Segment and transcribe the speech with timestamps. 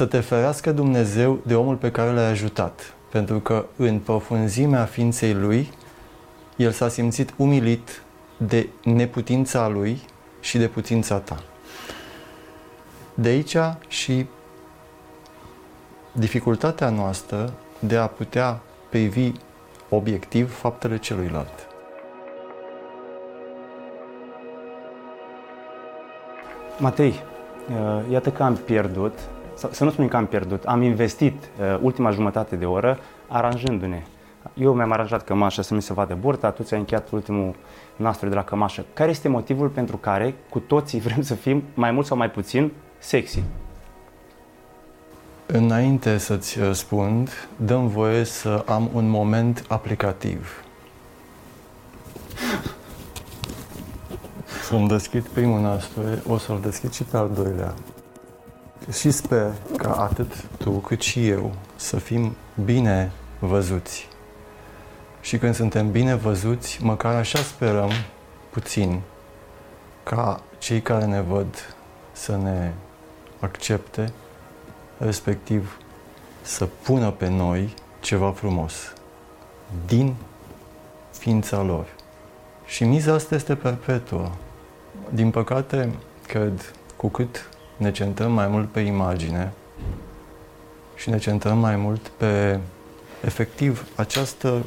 [0.00, 2.94] să te ferească Dumnezeu de omul pe care l-ai ajutat.
[3.10, 5.70] Pentru că în profunzimea ființei lui,
[6.56, 8.02] el s-a simțit umilit
[8.36, 10.00] de neputința lui
[10.40, 11.42] și de putința ta.
[13.14, 13.56] De aici
[13.88, 14.26] și
[16.12, 19.32] dificultatea noastră de a putea privi
[19.88, 21.66] obiectiv faptele celuilalt.
[26.78, 27.22] Matei,
[27.70, 29.18] uh, iată că am pierdut,
[29.70, 34.02] să nu spunem că am pierdut, am investit uh, ultima jumătate de oră aranjându-ne.
[34.54, 37.54] Eu mi-am aranjat cămașa să mi se vadă burta, tu ți-ai încheiat ultimul
[37.96, 38.84] nostru de la cămașă.
[38.92, 42.72] Care este motivul pentru care cu toții vrem să fim mai mult sau mai puțin
[42.98, 43.42] sexy?
[45.46, 50.64] Înainte să-ți răspund, dăm voie să am un moment aplicativ.
[54.62, 57.74] Să-mi deschid primul nasturi, o să-l deschid și pe al doilea.
[58.92, 64.08] Și sper ca atât tu cât și eu să fim bine văzuți.
[65.20, 67.90] Și când suntem bine văzuți, măcar așa sperăm
[68.50, 69.00] puțin
[70.02, 71.74] ca cei care ne văd
[72.12, 72.72] să ne
[73.40, 74.12] accepte,
[74.98, 75.78] respectiv
[76.42, 78.92] să pună pe noi ceva frumos
[79.86, 80.14] din
[81.18, 81.86] ființa lor.
[82.66, 84.30] Și miza asta este perpetuă.
[85.10, 85.94] Din păcate,
[86.26, 87.49] cred, cu cât
[87.80, 89.52] ne centrăm mai mult pe imagine
[90.94, 92.60] și ne centrăm mai mult pe,
[93.24, 94.62] efectiv, această,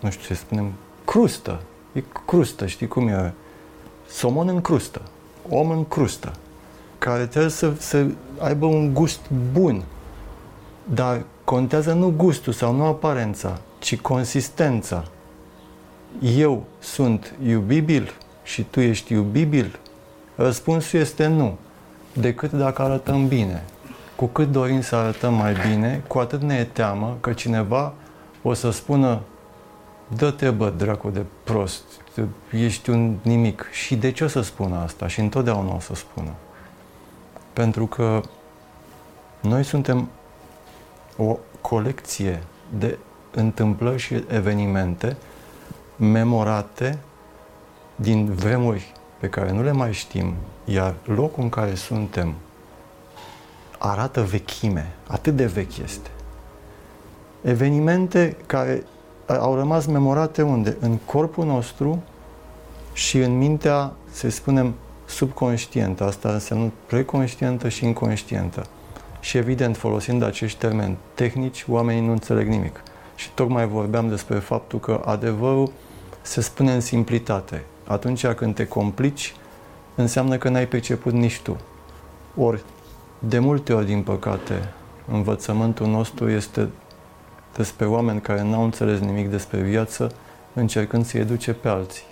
[0.00, 0.72] nu știu ce spunem,
[1.04, 1.60] crustă.
[1.92, 3.34] E crustă, știi cum e?
[4.08, 5.02] Somon în crustă,
[5.48, 6.32] om în crustă,
[6.98, 8.06] care trebuie să, să
[8.38, 9.20] aibă un gust
[9.52, 9.82] bun.
[10.84, 15.04] Dar contează nu gustul sau nu aparența, ci consistența.
[16.36, 19.78] Eu sunt iubibil și tu ești iubibil?
[20.34, 21.58] Răspunsul este nu,
[22.16, 23.62] decât dacă arătăm bine.
[24.16, 27.92] Cu cât dorim să arătăm mai bine, cu atât ne e teamă că cineva
[28.42, 29.20] o să spună
[30.08, 31.82] dă-te bă, dracu de prost,
[32.52, 33.68] ești un nimic.
[33.70, 35.06] Și de ce o să spună asta?
[35.06, 36.30] Și întotdeauna o să spună.
[37.52, 38.20] Pentru că
[39.40, 40.08] noi suntem
[41.16, 42.42] o colecție
[42.78, 42.98] de
[43.34, 45.16] întâmplări și evenimente
[45.96, 46.98] memorate
[47.96, 50.34] din vremuri pe care nu le mai știm,
[50.68, 52.34] iar locul în care suntem
[53.78, 56.10] arată vechime, atât de vechi este.
[57.42, 58.84] Evenimente care
[59.26, 60.76] au rămas memorate unde?
[60.80, 62.02] În corpul nostru
[62.92, 64.74] și în mintea, să spunem,
[65.04, 66.04] subconștientă.
[66.04, 68.66] Asta înseamnă preconștientă și inconștientă.
[69.20, 72.82] Și evident, folosind acești termeni tehnici, oamenii nu înțeleg nimic.
[73.14, 75.72] Și tocmai vorbeam despre faptul că adevărul
[76.22, 77.64] se spune în simplitate.
[77.86, 79.34] Atunci când te complici,
[79.96, 81.56] înseamnă că n-ai perceput nici tu.
[82.36, 82.62] Ori,
[83.18, 84.72] de multe ori, din păcate,
[85.12, 86.68] învățământul nostru este
[87.56, 90.10] despre oameni care n-au înțeles nimic despre viață,
[90.52, 92.04] încercând să-i educe pe alții.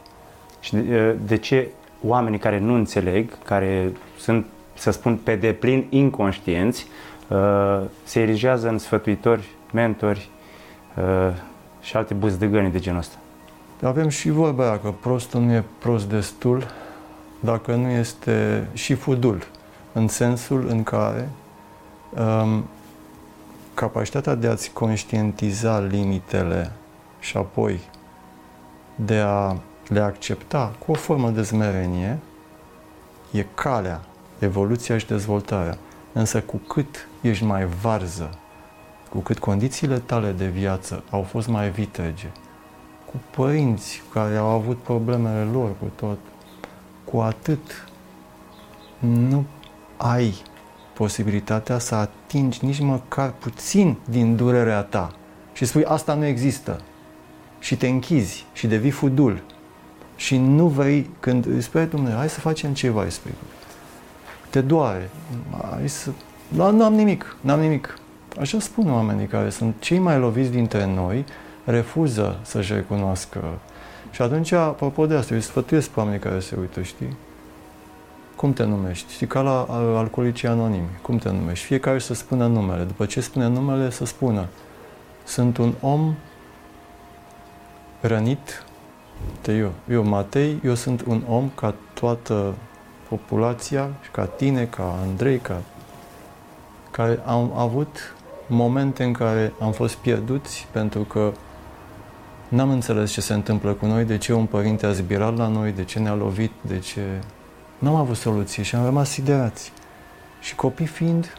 [0.60, 1.68] Și de, de ce
[2.02, 6.86] oamenii care nu înțeleg, care sunt, să spun, pe deplin inconștienți,
[7.28, 10.28] uh, se erigează în sfătuitori, mentori
[10.96, 11.34] uh,
[11.80, 13.16] și alte buzdăgăni de genul ăsta?
[13.82, 16.66] Avem și vorba aia că prostul nu e prost destul
[17.44, 19.46] dacă nu este și fudul,
[19.92, 21.28] în sensul în care
[22.16, 22.64] um,
[23.74, 26.72] capacitatea de a-ți conștientiza limitele
[27.20, 27.80] și apoi
[28.94, 29.56] de a
[29.88, 32.18] le accepta cu o formă de zmerenie
[33.30, 34.00] e calea,
[34.38, 35.78] evoluția și dezvoltarea.
[36.12, 38.30] Însă cu cât ești mai varză,
[39.10, 42.30] cu cât condițiile tale de viață au fost mai vitege,
[43.10, 46.18] cu părinți care au avut problemele lor cu tot,
[47.04, 47.88] cu atât
[48.98, 49.44] nu
[49.96, 50.34] ai
[50.92, 55.12] posibilitatea să atingi nici măcar puțin din durerea ta
[55.52, 56.80] și spui asta nu există
[57.58, 59.42] și te închizi și devii fudul
[60.16, 63.34] și nu vrei, când îi spui Dumnezeu, hai să facem ceva, îi spui,
[64.50, 65.10] te doare,
[65.70, 66.10] hai să...
[66.48, 67.98] Nu, nu am nimic, nu am nimic.
[68.40, 71.24] Așa spun oamenii care sunt cei mai loviți dintre noi,
[71.64, 73.58] refuză să-și recunoască.
[74.14, 77.16] Și atunci, apropo de asta, îi sfătuiesc pe oamenii care se uită, știi?
[78.36, 79.12] Cum te numești?
[79.12, 80.88] Știi, ca la alcoolicii anonimi.
[81.02, 81.66] Cum te numești?
[81.66, 82.82] Fiecare să spună numele.
[82.82, 84.46] După ce spune numele, să spună
[85.24, 86.14] sunt un om
[88.00, 88.64] rănit
[89.42, 89.72] de eu.
[89.90, 92.54] Eu, Matei, eu sunt un om ca toată
[93.08, 95.60] populația, ca tine, ca Andrei, ca
[96.90, 98.14] care am avut
[98.46, 101.32] momente în care am fost pierduți pentru că
[102.54, 105.72] n-am înțeles ce se întâmplă cu noi, de ce un părinte a zbirat la noi,
[105.72, 107.00] de ce ne-a lovit, de ce...
[107.78, 109.72] N-am avut soluție și am rămas siderați.
[110.40, 111.30] Și copii fiind,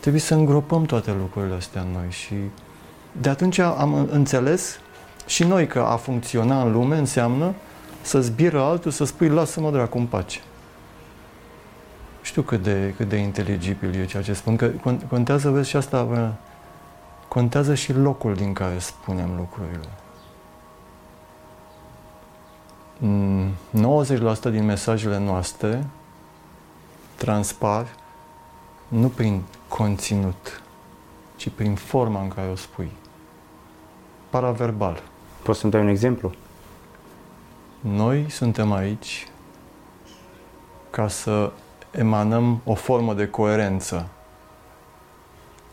[0.00, 2.34] Trebuie să îngropăm toate lucrurile astea în noi și
[3.12, 4.78] de atunci am înțeles
[5.26, 7.54] și noi că a funcționa în lume înseamnă
[8.02, 10.40] să zbiră altul, să spui lasă-mă dracu în pace.
[12.22, 14.70] Știu cât de, cât de inteligibil e ceea ce spun, că
[15.08, 16.36] contează, vezi, și asta,
[17.28, 19.88] contează și locul din care spunem lucrurile.
[22.98, 25.86] 90% mm, din mesajele noastre
[27.14, 27.86] transpar
[28.88, 30.62] nu prin conținut,
[31.36, 32.92] ci prin forma în care o spui.
[34.30, 35.02] Paraverbal.
[35.42, 36.32] Poți să-mi dai un exemplu?
[37.80, 39.28] Noi suntem aici
[40.90, 41.52] ca să
[41.90, 44.08] emanăm o formă de coerență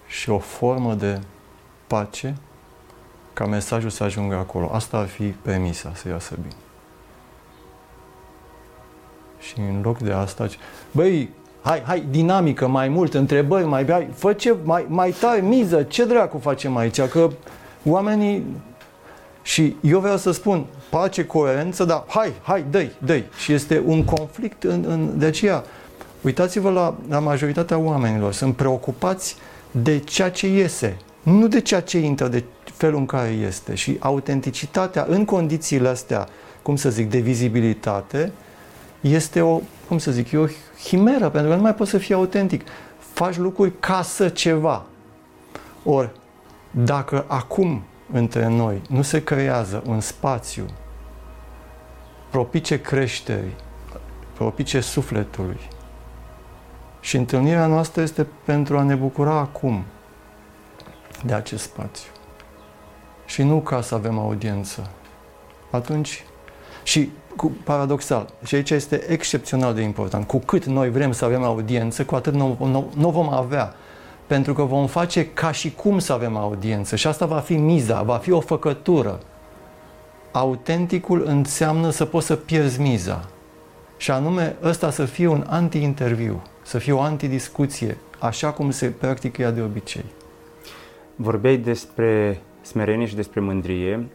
[0.08, 1.22] și o formă de
[1.88, 2.38] pace
[3.34, 4.70] ca mesajul să ajungă acolo.
[4.74, 6.65] Asta ar fi premisa să iasă bine.
[9.48, 10.48] Și în loc de asta,
[10.92, 11.30] băi,
[11.62, 16.06] hai, hai, dinamică, mai mult, întrebări, mai hai, fă ce, mai, mai tare, miză, ce
[16.06, 17.02] dracu facem aici?
[17.02, 17.30] Că
[17.86, 18.44] oamenii
[19.42, 24.04] și eu vreau să spun, pace, coerență, dar hai, hai, dă dă Și este un
[24.04, 25.64] conflict în, în, de aceea.
[26.22, 29.36] Uitați-vă la, la majoritatea oamenilor, sunt preocupați
[29.72, 32.44] de ceea ce iese, nu de ceea ce intră, de
[32.74, 33.76] felul în care este.
[33.76, 36.28] Și autenticitatea în condițiile astea,
[36.62, 38.32] cum să zic, de vizibilitate,
[39.12, 40.48] este o, cum să zic, e o
[40.84, 42.68] himeră, pentru că nu mai poți să fii autentic.
[42.98, 44.86] Faci lucruri ca să ceva.
[45.84, 46.12] Ori,
[46.72, 50.66] dacă acum între noi nu se creează un spațiu
[52.30, 53.56] propice creșterii,
[54.34, 55.60] propice sufletului,
[57.00, 59.84] și întâlnirea noastră este pentru a ne bucura acum
[61.26, 62.10] de acest spațiu.
[63.26, 64.90] Și nu ca să avem audiență.
[65.72, 66.24] Atunci,
[66.84, 71.44] și cu, paradoxal, și aici este excepțional de important, cu cât noi vrem să avem
[71.44, 73.74] audiență, cu atât nu, nu, nu vom avea.
[74.28, 76.96] Pentru că vom face ca și cum să avem audiență.
[76.96, 79.20] Și asta va fi miza, va fi o făcătură.
[80.32, 83.28] Autenticul înseamnă să poți să pierzi miza.
[83.98, 89.42] Și anume ăsta să fie un anti-interviu, să fie o antidiscuție, așa cum se practică
[89.42, 90.06] ea de obicei.
[91.16, 94.08] Vorbeai despre smerenie și despre mândrie.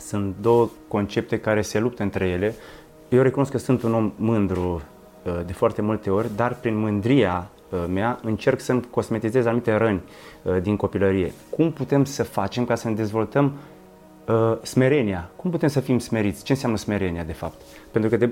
[0.00, 2.54] Sunt două concepte care se luptă între ele.
[3.08, 4.82] Eu recunosc că sunt un om mândru
[5.24, 10.02] uh, de foarte multe ori, dar prin mândria uh, mea încerc să-mi cosmetizez anumite răni
[10.42, 11.32] uh, din copilărie.
[11.50, 13.52] Cum putem să facem ca să ne dezvoltăm
[14.62, 15.30] smerenia?
[15.36, 16.44] Cum putem să fim smeriți?
[16.44, 17.60] Ce înseamnă smerenia, de fapt?
[17.90, 18.30] Pentru că de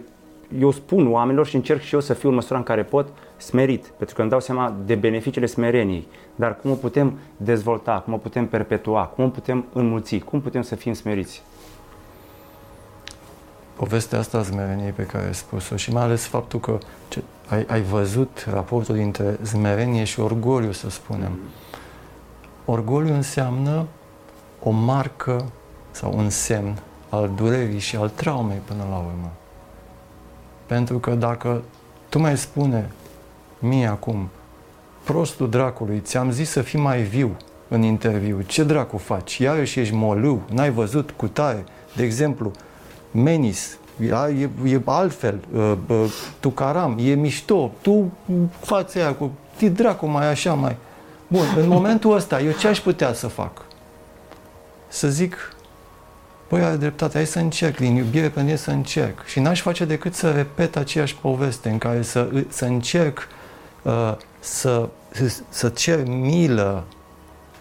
[0.58, 3.86] eu spun oamenilor și încerc și eu să fiu în măsura în care pot smerit,
[3.96, 6.06] pentru că îmi dau seama de beneficiile smereniei.
[6.34, 10.62] Dar cum o putem dezvolta, cum o putem perpetua, cum o putem înmulți, cum putem
[10.62, 11.42] să fim smeriți?
[13.78, 16.78] Povestea asta a smereniei pe care ai spus-o și mai ales faptul că
[17.08, 21.30] ce, ai, ai văzut raportul dintre smerenie și orgoliu, să spunem.
[21.30, 21.38] Mm.
[22.64, 23.86] Orgoliu înseamnă
[24.62, 25.44] o marcă
[25.90, 26.78] sau un semn
[27.08, 29.30] al durerii și al traumei până la urmă.
[30.66, 31.62] Pentru că dacă
[32.08, 32.90] tu mai spune
[33.58, 34.28] mie acum,
[35.04, 37.36] prostul dracului, ți-am zis să fii mai viu
[37.68, 39.38] în interviu, ce dracu faci?
[39.38, 41.64] Iarăși ești molâu, n-ai văzut cu tare.
[41.96, 42.52] De exemplu,
[43.10, 46.04] Menis, e, e altfel, uh, uh,
[46.40, 48.12] tu caram, e mișto, tu
[48.60, 50.76] fața aia cu, ti dracu mai așa, mai...
[51.28, 53.64] Bun, în momentul ăsta, eu ce aș putea să fac?
[54.88, 55.56] Să zic,
[56.48, 59.24] Păi, are dreptate, hai să încerc, din iubire pentru el să încerc.
[59.24, 63.28] Și n-aș face decât să repet aceeași poveste în care să, să încerc
[63.82, 64.88] uh, să,
[65.48, 66.84] să cer milă,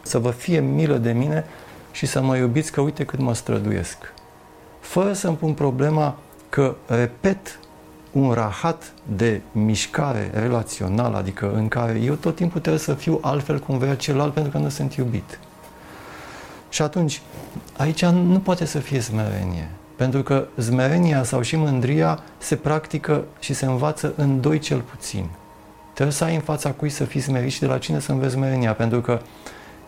[0.02, 1.46] să vă fie milă de mine
[1.92, 4.14] și să mă iubiți că uite cât mă străduiesc.
[4.88, 6.18] Fără să-mi pun problema
[6.50, 7.60] că repet
[8.12, 13.60] un rahat de mișcare relațională, adică în care eu tot timpul trebuie să fiu altfel
[13.60, 15.40] cum vrea celălalt pentru că nu sunt iubit.
[16.70, 17.22] Și atunci,
[17.78, 19.70] aici nu poate să fie smerenie.
[19.96, 25.30] Pentru că smerenia sau și mândria se practică și se învață în doi cel puțin.
[25.94, 28.34] Trebuie să ai în fața cui să fii smerit și de la cine să înveți
[28.34, 28.74] smerenia.
[28.74, 29.20] Pentru că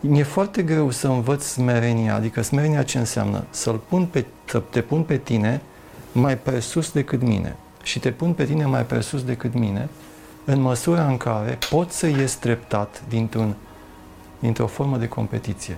[0.00, 2.14] mi-e foarte greu să învăț smerenia.
[2.14, 3.44] Adică smerenia ce înseamnă?
[3.50, 5.60] Să-l pun pe, să te pun pe tine
[6.12, 7.56] mai presus decât mine.
[7.82, 9.88] Și te pun pe tine mai presus decât mine
[10.44, 13.54] în măsura în care pot să ies treptat dintr-un,
[14.38, 15.74] dintr-o formă de competiție.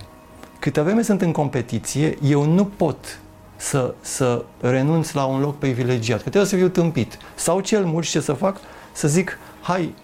[0.59, 3.21] Câte vreme sunt în competiție, eu nu pot
[3.57, 7.19] să, să renunț la un loc privilegiat, că trebuie să fiu tâmpit.
[7.35, 8.57] Sau cel mult ce să fac?
[8.93, 9.95] Să zic, hai,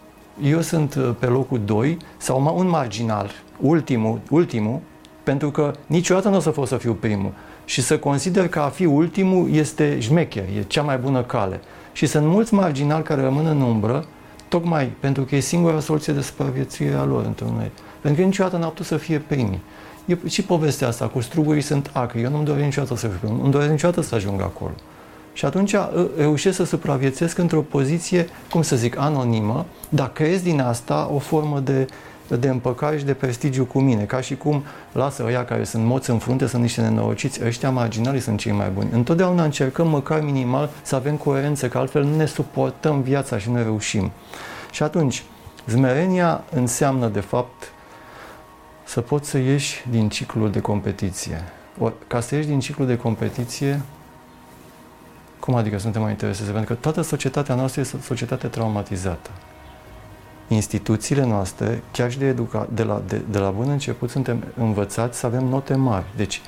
[0.42, 4.80] eu sunt uh, pe locul 2 sau un marginal, ultimul, ultimul,
[5.22, 7.32] pentru că niciodată nu o să pot să fiu primul.
[7.64, 11.60] Și să consider că a fi ultimul este șmecher, e cea mai bună cale.
[11.92, 14.04] Și sunt mulți marginali care rămân în umbră
[14.48, 17.70] tocmai pentru că e singura soluție de supraviețuire a lor într-un noi.
[18.00, 19.60] Pentru că niciodată n-au putut să fie primii.
[20.04, 22.22] E și povestea asta cu strugurii sunt acri.
[22.22, 23.38] Eu nu-mi doresc niciodată să fiu primul.
[23.38, 24.72] Nu-mi doresc niciodată să ajung acolo.
[25.32, 30.60] Și atunci ă, reușesc să supraviețuiesc într-o poziție, cum să zic, anonimă, dar creez din
[30.60, 31.86] asta o formă de,
[32.36, 36.10] de împăcare și de prestigiu cu mine, ca și cum lasă ăia care sunt moți
[36.10, 38.88] în frunte, sunt niște nenorociți, ăștia marginali sunt cei mai buni.
[38.92, 43.56] Întotdeauna încercăm măcar minimal să avem coerență, că altfel nu ne suportăm viața și nu
[43.56, 44.10] reușim.
[44.70, 45.22] Și atunci,
[45.66, 47.72] zmerenia înseamnă, de fapt,
[48.84, 51.44] să poți să ieși din ciclul de competiție.
[51.78, 53.80] Or, ca să ieși din ciclul de competiție,
[55.40, 56.50] cum adică suntem mai interesați?
[56.50, 59.30] Pentru că toată societatea noastră este o societate traumatizată.
[60.48, 65.18] Instituțiile noastre, chiar și de, educa- de, la, de, de la bun început, suntem învățați
[65.18, 66.04] să avem note mari.
[66.16, 66.40] Deci,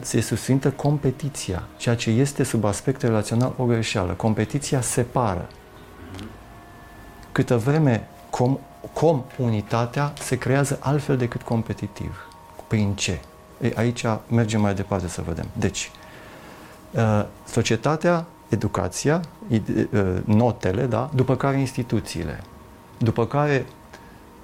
[0.00, 4.12] se susțintă competiția, ceea ce este sub aspect relațional o greșeală.
[4.12, 5.48] Competiția separă.
[7.32, 8.58] Câtă vreme com,
[8.92, 12.28] comunitatea se creează altfel decât competitiv.
[12.66, 13.20] Prin ce?
[13.60, 15.46] Ei, aici mergem mai departe să vedem.
[15.52, 15.90] Deci,
[16.90, 19.60] uh, societatea, educația, uh,
[20.24, 21.10] notele, da?
[21.14, 22.42] după care instituțiile,
[23.04, 23.66] după care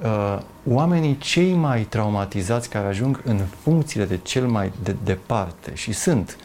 [0.02, 0.38] uh,
[0.69, 6.37] oamenii cei mai traumatizați care ajung în funcțiile de cel mai de departe și sunt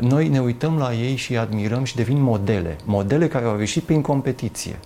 [0.00, 2.76] noi ne uităm la ei și admirăm și devin modele.
[2.84, 4.78] Modele care au reușit prin competiție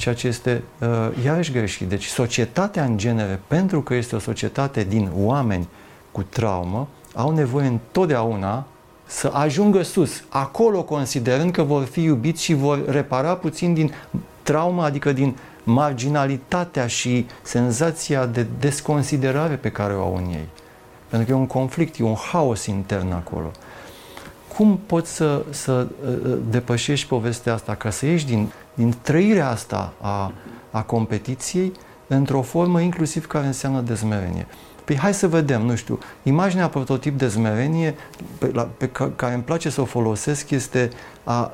[0.00, 0.88] ceea ce este uh,
[1.24, 1.88] iarăși greșit.
[1.88, 5.68] Deci societatea în genere, pentru că este o societate din oameni
[6.12, 8.66] cu traumă, au nevoie întotdeauna
[9.06, 13.92] să ajungă sus, acolo considerând că vor fi iubiți și vor repara puțin din
[14.50, 20.48] traumă, adică din marginalitatea și senzația de desconsiderare pe care o au în ei.
[21.08, 23.50] Pentru că e un conflict, e un haos intern acolo.
[24.56, 28.48] Cum poți să, să uh, depășești povestea asta ca să ieși din
[28.80, 30.32] din trăirea asta a,
[30.70, 31.72] a competiției
[32.06, 34.46] într-o formă inclusiv care înseamnă dezmerenie.
[34.84, 37.94] Păi hai să vedem, nu știu, imaginea prototip de zmerenie
[38.38, 40.90] pe, la, pe ca, care îmi place să o folosesc este
[41.24, 41.52] a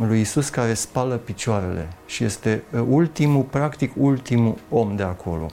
[0.00, 5.46] a lui Isus care spală picioarele și este ultimul, practic ultimul om de acolo.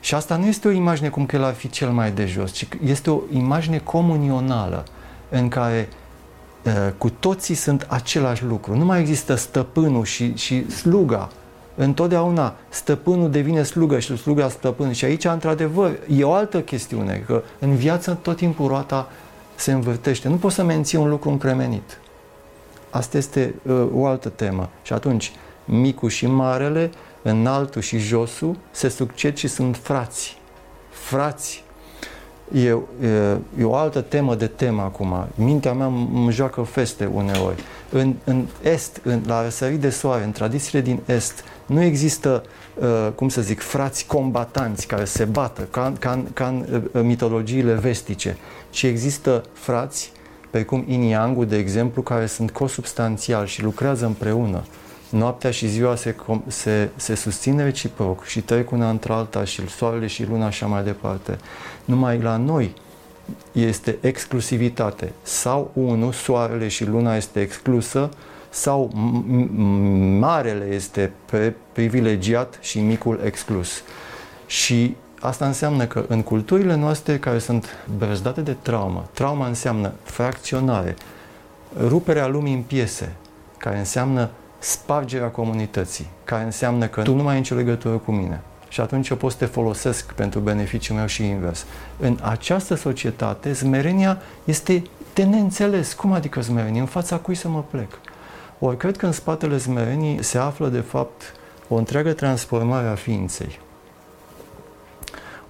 [0.00, 2.52] Și asta nu este o imagine cum că el ar fi cel mai de jos,
[2.52, 4.84] ci este o imagine comunională
[5.28, 5.88] în care
[6.68, 8.76] Eh, cu toții sunt același lucru.
[8.76, 11.28] Nu mai există stăpânul și, și sluga.
[11.74, 14.92] Întotdeauna stăpânul devine slugă și sluga stăpân.
[14.92, 19.08] Și aici, într-adevăr, e o altă chestiune, că în viață tot timpul roata
[19.54, 20.28] se învârtește.
[20.28, 21.98] Nu poți să menții un lucru încremenit.
[22.90, 24.68] Asta este uh, o altă temă.
[24.82, 25.32] Și atunci,
[25.64, 26.90] micul și marele,
[27.22, 30.38] înaltul și josul, se succed și sunt frați.
[30.90, 31.64] Frați
[32.52, 32.76] E, e,
[33.58, 35.26] e o altă temă de temă acum.
[35.34, 37.62] Mintea mea îmi joacă feste uneori.
[37.90, 42.42] În, în Est, în, la răsărit de soare, în tradițiile din Est, nu există,
[42.74, 47.72] uh, cum să zic, frați combatanți care se bată, ca, ca, ca în uh, mitologiile
[47.72, 48.36] vestice,
[48.70, 50.12] ci există frați,
[50.50, 54.62] precum Yin de exemplu, care sunt cosubstanțiali și lucrează împreună
[55.10, 60.06] noaptea și ziua se, se, se susțin reciproc și trec una între alta și soarele
[60.06, 61.38] și luna așa mai departe.
[61.84, 62.74] Numai la noi
[63.52, 65.12] este exclusivitate.
[65.22, 68.10] Sau unul, soarele și luna este exclusă,
[68.50, 68.90] sau
[70.18, 71.12] marele este
[71.72, 73.82] privilegiat și micul exclus.
[74.46, 77.66] Și asta înseamnă că în culturile noastre care sunt
[77.98, 80.96] brăzdate de traumă, trauma înseamnă fracționare,
[81.78, 83.12] ruperea lumii în piese,
[83.56, 88.40] care înseamnă spargerea comunității, care înseamnă că tu nu mai ai nicio legătură cu mine.
[88.68, 91.66] Și atunci eu pot să te folosesc pentru beneficiul meu și invers.
[91.98, 94.82] În această societate, zmerenia este
[95.14, 95.92] de neînțeles.
[95.92, 96.80] Cum adică zmerenie?
[96.80, 98.00] În fața cui să mă plec?
[98.58, 101.22] Ori cred că în spatele zmerenii se află, de fapt,
[101.68, 103.58] o întreagă transformare a ființei.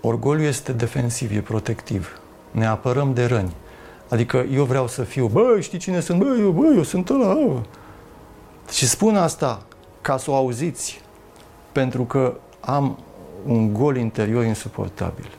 [0.00, 2.20] Orgoliu este defensiv, e protectiv.
[2.50, 3.54] Ne apărăm de răni.
[4.08, 6.18] Adică eu vreau să fiu, bă, știi cine sunt?
[6.18, 7.62] Bă, eu, bă, eu sunt ăla.
[8.70, 9.62] Și spun asta
[10.00, 11.00] ca să o auziți,
[11.72, 12.98] pentru că am
[13.46, 15.30] un gol interior insuportabil.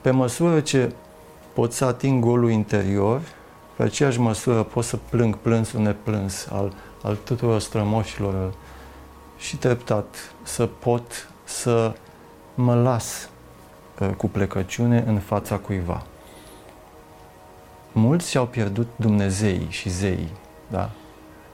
[0.00, 0.92] Pe măsură ce
[1.52, 3.20] pot să ating golul interior,
[3.76, 8.54] pe aceeași măsură pot să plâng plânsul neplâns al, al tuturor strămoșilor
[9.38, 11.92] și treptat să pot să
[12.54, 13.37] mă las uh,
[14.06, 16.02] cu plecăciune în fața cuiva.
[17.92, 20.32] Mulți și-au pierdut Dumnezeii și zeii,
[20.68, 20.90] da?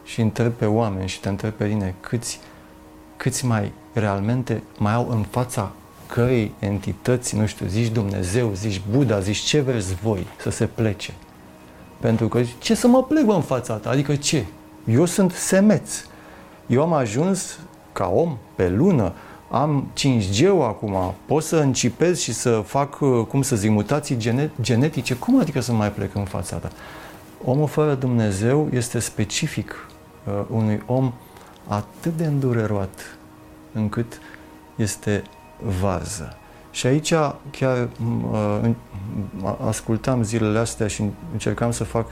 [0.05, 2.41] și întreb pe oameni și te întreb pe tine câți,
[3.17, 5.73] câți mai realmente mai au în fața
[6.07, 11.15] cărei entități, nu știu, zici Dumnezeu, zici Buddha, zici ce vreți voi să se plece.
[12.01, 13.91] Pentru că ce să mă plec în fața ta?
[13.91, 14.45] Adică ce?
[14.87, 16.05] Eu sunt semeț.
[16.67, 17.59] Eu am ajuns
[17.93, 19.13] ca om pe lună,
[19.51, 24.17] am 5G-ul acum, pot să încipez și să fac, uh, cum să zic, mutații
[24.61, 25.15] genetice.
[25.15, 26.71] Cum adică să mai plec în fața ta?
[27.45, 29.89] Omul fără Dumnezeu este specific
[30.25, 31.13] uh, unui om
[31.69, 33.19] atât de îndureroat
[33.73, 34.19] încât
[34.77, 35.23] este
[35.81, 36.37] varză.
[36.71, 37.15] Și aici
[37.51, 37.89] chiar
[38.63, 38.71] uh,
[39.67, 42.07] ascultam zilele astea și încercam să fac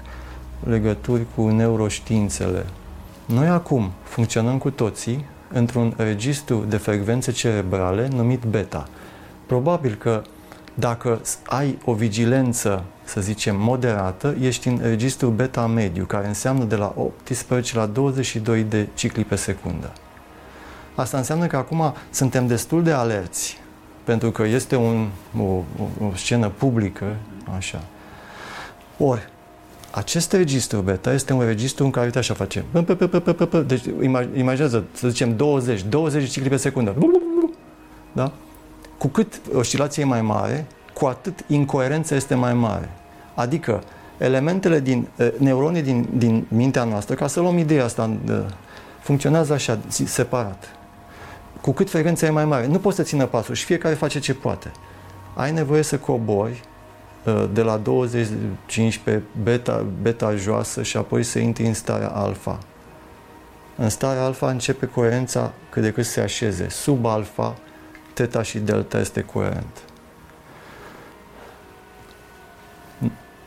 [0.64, 2.66] legături cu neuroștiințele.
[3.24, 8.88] Noi acum funcționăm cu toții într-un registru de frecvențe cerebrale numit beta.
[9.46, 10.22] Probabil că
[10.74, 16.76] dacă ai o vigilență, să zicem, moderată, ești în registru beta mediu, care înseamnă de
[16.76, 19.92] la 18 la 22 de cicli pe secundă.
[20.94, 23.60] Asta înseamnă că acum suntem destul de alerți,
[24.04, 25.62] pentru că este un, o, o,
[26.06, 27.16] o scenă publică,
[27.56, 27.82] așa.
[28.98, 29.31] Ori,
[29.94, 32.64] acest registru beta este un registru în care, uite așa face.
[33.66, 33.84] Deci,
[34.34, 36.96] imaginează, să zicem, 20, 20 cicli pe secundă.
[38.12, 38.32] Da?
[38.98, 42.90] Cu cât oscilația e mai mare, cu atât incoerența este mai mare.
[43.34, 43.82] Adică,
[44.18, 45.08] elementele din,
[45.38, 48.16] neuronii din, din mintea noastră, ca să luăm ideea asta,
[49.00, 50.76] funcționează așa, separat.
[51.60, 54.34] Cu cât frecvența e mai mare, nu poți să țină pasul și fiecare face ce
[54.34, 54.70] poate.
[55.34, 56.71] Ai nevoie să cobori Uh,
[57.52, 62.58] de la 25 pe beta, beta joasă și apoi să intri în starea alfa.
[63.76, 66.68] În starea alfa începe coerența cât de cât se așeze.
[66.68, 67.54] Sub alfa,
[68.12, 69.82] teta și delta este coerent.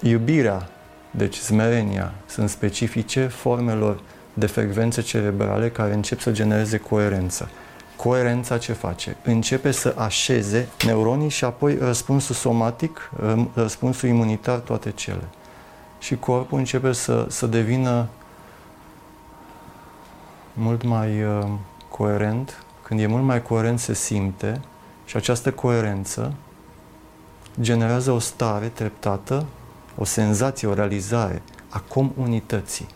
[0.02, 0.70] Iubirea,
[1.12, 4.02] deci smerenia, sunt specifice formelor
[4.34, 7.50] de frecvențe cerebrale care încep să genereze coerență.
[7.96, 9.18] Coerența ce face?
[9.24, 13.12] Începe să așeze neuronii și apoi răspunsul somatic,
[13.54, 15.24] răspunsul imunitar, toate cele.
[16.00, 18.08] Și corpul începe să, să devină
[20.54, 21.48] mult mai uh,
[21.90, 22.64] coerent.
[22.82, 24.62] Când e mult mai coerent, se simte
[25.06, 26.34] și această coerență
[27.62, 29.46] generează o stare treptată,
[29.98, 32.88] o senzație, o realizare a comunității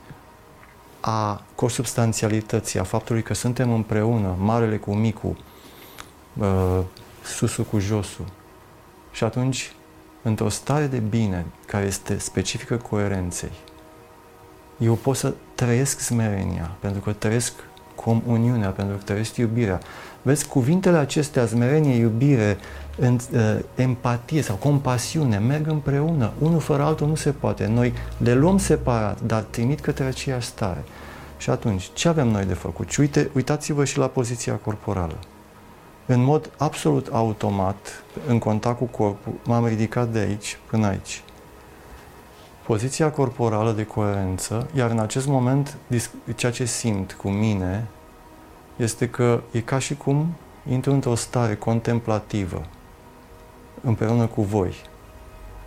[0.99, 5.35] a consubstanțialității, a faptului că suntem împreună, marele cu micul,
[6.37, 6.79] uh,
[7.23, 8.25] susul cu josul.
[9.11, 9.71] Și atunci,
[10.21, 13.51] într-o stare de bine, care este specifică coerenței,
[14.77, 17.53] eu pot să trăiesc smerenia, pentru că trăiesc
[17.95, 19.79] comuniunea, pentru că trăiesc iubirea.
[20.21, 22.57] Vezi, cuvintele acestea, smerenie, iubire,
[22.99, 26.31] în, uh, empatie sau compasiune, merg împreună.
[26.39, 27.67] Unul fără altul nu se poate.
[27.67, 30.83] Noi le luăm separat, dar trimit către aceeași stare.
[31.37, 32.89] Și atunci, ce avem noi de făcut?
[32.89, 35.15] Și uite, uitați-vă și la poziția corporală.
[36.05, 41.23] În mod absolut automat, în contact cu corpul, m-am ridicat de aici până aici.
[42.65, 45.77] Poziția corporală de coerență, iar în acest moment,
[46.35, 47.87] ceea ce simt cu mine
[48.75, 50.27] este că e ca și cum
[50.69, 52.65] intru într-o stare contemplativă,
[53.83, 54.73] împreună cu voi.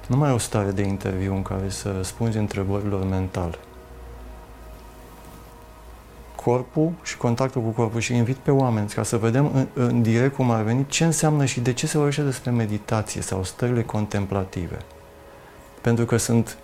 [0.06, 3.58] Nu mai e o stare de interviu în care să răspunzi întrebărilor mental.
[6.44, 10.34] Corpul și contactul cu corpul și invit pe oameni ca să vedem în, în direct
[10.34, 14.78] cum ar veni ce înseamnă și de ce se vorbește despre meditație sau stările contemplative.
[15.80, 16.56] Pentru că sunt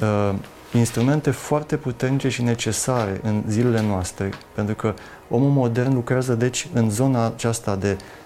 [0.00, 0.34] uh,
[0.72, 4.94] instrumente foarte puternice și necesare în zilele noastre, pentru că
[5.28, 8.25] omul modern lucrează deci în zona aceasta de Mm,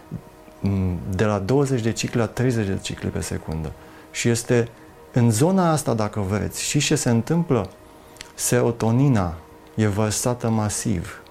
[1.11, 3.73] de la 20 de cicli la 30 de cicli pe secundă.
[4.11, 4.69] Și este
[5.13, 7.71] în zona asta, dacă vreți, și ce se întâmplă?
[8.35, 9.35] Serotonina
[9.75, 11.23] e vărsată masiv.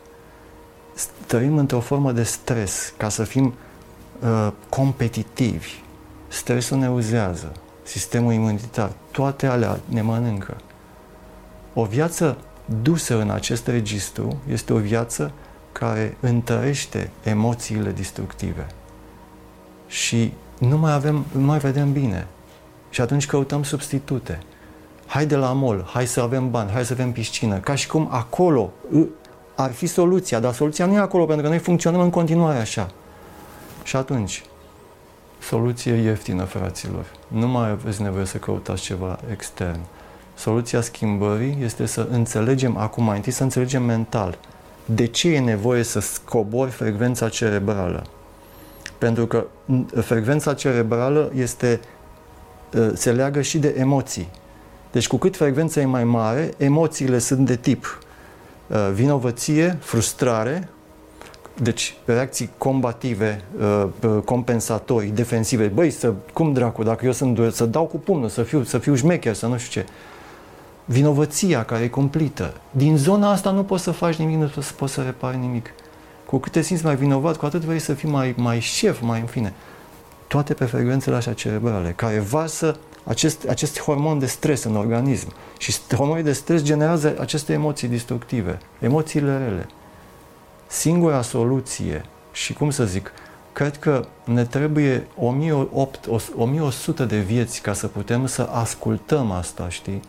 [1.25, 3.53] Trăim într-o formă de stres, ca să fim
[4.19, 5.71] uh, competitivi.
[6.27, 7.51] Stresul ne uzează,
[7.83, 10.57] sistemul imunitar, toate alea ne mănâncă.
[11.73, 12.37] O viață
[12.81, 15.31] dusă în acest registru este o viață
[15.71, 18.67] care întărește emoțiile destructive
[19.89, 22.27] și nu mai avem, nu mai vedem bine.
[22.89, 24.39] Și atunci căutăm substitute.
[25.05, 27.57] Hai de la mol, hai să avem bani, hai să avem piscină.
[27.57, 28.71] Ca și cum acolo
[29.55, 32.89] ar fi soluția, dar soluția nu e acolo, pentru că noi funcționăm în continuare așa.
[33.83, 34.43] Și atunci,
[35.39, 37.05] soluție ieftină, fraților.
[37.27, 39.79] Nu mai aveți nevoie să căutați ceva extern.
[40.35, 44.37] Soluția schimbării este să înțelegem acum, mai întâi să înțelegem mental
[44.85, 48.03] de ce e nevoie să scobori frecvența cerebrală.
[48.99, 49.45] Pentru că
[50.01, 51.79] frecvența cerebrală este,
[52.75, 54.29] ă, se leagă și de emoții.
[54.91, 57.99] Deci cu cât frecvența e mai mare, emoțiile sunt de tip
[58.71, 60.69] ă, vinovăție, frustrare,
[61.61, 63.89] deci reacții combative, ă,
[64.25, 65.65] compensatorii, defensive.
[65.67, 68.95] Băi, să, cum dracu, dacă eu sunt să dau cu pumnul, să fiu, să fiu
[68.95, 69.87] șmecher, să nu știu ce.
[70.85, 72.53] Vinovăția care e cumplită.
[72.71, 75.73] Din zona asta nu poți să faci nimic, nu poți să repari nimic.
[76.29, 79.19] Cu cât te simți mai vinovat, cu atât vrei să fii mai, mai șef, mai
[79.19, 79.53] în fine.
[80.27, 85.33] Toate pe frecvențele așa cerebrale, care varsă acest, acest hormon de stres în organism.
[85.57, 89.67] Și hormonii de stres generează aceste emoții destructive, emoțiile rele.
[90.67, 93.11] Singura soluție, și cum să zic,
[93.53, 95.07] cred că ne trebuie
[96.35, 100.01] 1100 de vieți ca să putem să ascultăm asta, știi?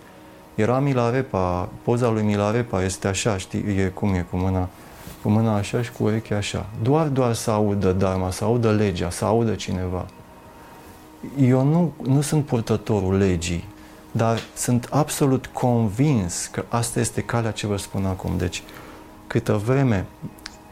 [0.54, 4.68] Era Milarepa, poza lui Milarepa este așa, știi, e cum e, cu mâna,
[5.22, 6.66] cu mâna așa și cu urechea așa.
[6.82, 10.06] Doar, doar să audă Dharma, să audă legea, să audă cineva.
[11.40, 13.64] Eu nu, nu sunt purtătorul legii,
[14.10, 18.30] dar sunt absolut convins că asta este calea ce vă spun acum.
[18.36, 18.62] Deci,
[19.26, 20.06] câtă vreme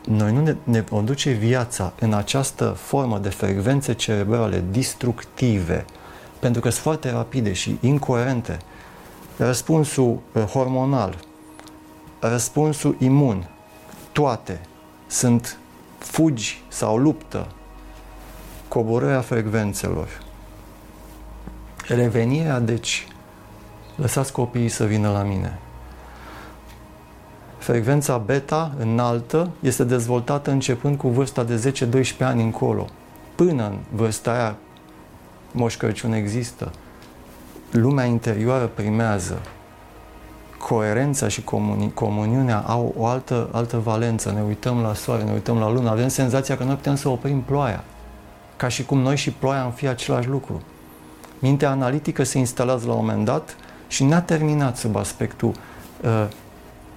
[0.09, 5.85] noi nu ne, ne conduce viața în această formă de frecvențe cerebrale destructive,
[6.39, 8.59] pentru că sunt foarte rapide și incoerente,
[9.37, 11.19] răspunsul uh, hormonal,
[12.19, 13.49] răspunsul imun,
[14.19, 14.61] toate
[15.07, 15.59] sunt
[15.99, 17.47] fugi sau luptă,
[18.69, 20.09] coborârea frecvențelor.
[21.87, 23.09] Revenirea, deci,
[23.97, 25.59] lăsați copiii să vină la mine.
[27.59, 31.73] Frecvența beta înaltă este dezvoltată începând cu vârsta de
[32.19, 32.87] 10-12 ani încolo.
[33.35, 34.57] Până în vârsta aia,
[35.53, 36.71] Moș Crăciun există.
[37.71, 39.41] Lumea interioară primează.
[40.59, 44.33] Coerența și comuni- comuniunea au o altă, altă valență.
[44.33, 47.41] Ne uităm la soare, ne uităm la lună, avem senzația că noi putem să oprim
[47.41, 47.85] ploaia.
[48.57, 50.63] Ca și cum noi și ploaia am fi același lucru.
[51.39, 53.57] Mintea analitică se instalează la un moment dat
[53.89, 55.53] și n-a terminat sub aspectul
[56.03, 56.27] uh,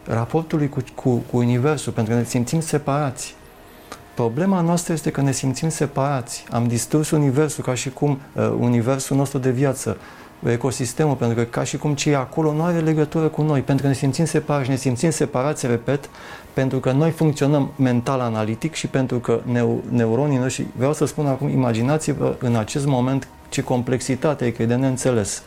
[0.07, 3.35] raportului cu, cu, cu Universul, pentru că ne simțim separați.
[4.13, 6.45] Problema noastră este că ne simțim separați.
[6.51, 9.97] Am distrus Universul ca și cum uh, Universul nostru de viață,
[10.49, 13.83] ecosistemul, pentru că ca și cum ce e acolo nu are legătură cu noi, pentru
[13.83, 16.09] că ne simțim separați, ne simțim separați, repet,
[16.53, 21.49] pentru că noi funcționăm mental-analitic și pentru că neu- neuronii noștri, vreau să spun acum,
[21.49, 25.43] imaginați-vă în acest moment ce complexitate e, că e de neînțeles.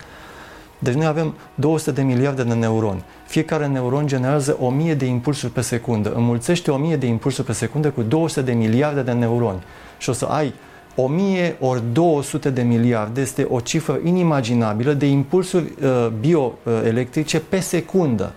[0.79, 3.03] Deci noi avem 200 de miliarde de neuroni.
[3.27, 6.13] Fiecare neuron generează 1000 de impulsuri pe secundă.
[6.13, 9.63] Înmulțește 1000 de impulsuri pe secundă cu 200 de miliarde de neuroni.
[9.99, 10.55] Și o să ai
[10.97, 18.33] 1000 ori 200 de miliarde este o cifră inimaginabilă de impulsuri uh, bioelectrice pe secundă.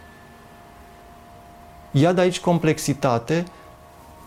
[1.91, 3.43] Ia de aici complexitate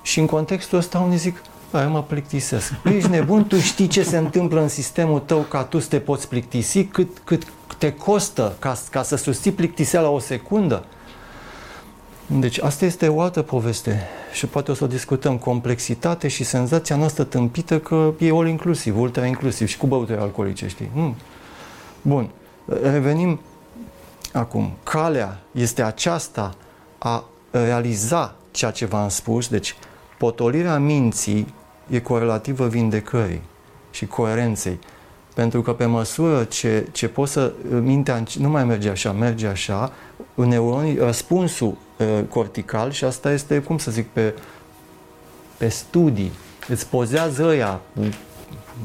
[0.03, 2.73] și în contextul ăsta unii zic, Aia mă plictisesc.
[2.97, 6.29] Ești nebun, tu știi ce se întâmplă în sistemul tău ca tu să te poți
[6.29, 7.43] plictisi, cât, cât
[7.79, 10.85] te costă ca, ca să susții plictiseala o secundă.
[12.39, 15.39] Deci asta este o altă poveste și poate o să o discutăm.
[15.39, 20.69] Complexitate și senzația noastră tâmpită că e all inclusiv, ultra inclusiv și cu băuturi alcoolice,
[20.69, 20.91] știi?
[20.93, 21.17] Mm.
[22.03, 22.31] Bun,
[22.83, 23.41] revenim
[24.33, 24.73] acum.
[24.83, 26.55] Calea este aceasta
[26.99, 29.77] a realiza ceea ce v-am spus, deci
[30.19, 31.55] potolirea minții
[31.89, 33.43] e corelativă vindecării
[33.91, 34.79] și coerenței.
[35.35, 39.93] Pentru că pe măsură ce, ce poți să, mintea nu mai merge așa, merge așa,
[40.35, 44.35] neuronii, răspunsul uh, cortical și asta este, cum să zic, pe,
[45.57, 46.33] pe studii,
[46.69, 47.81] îți pozează ăia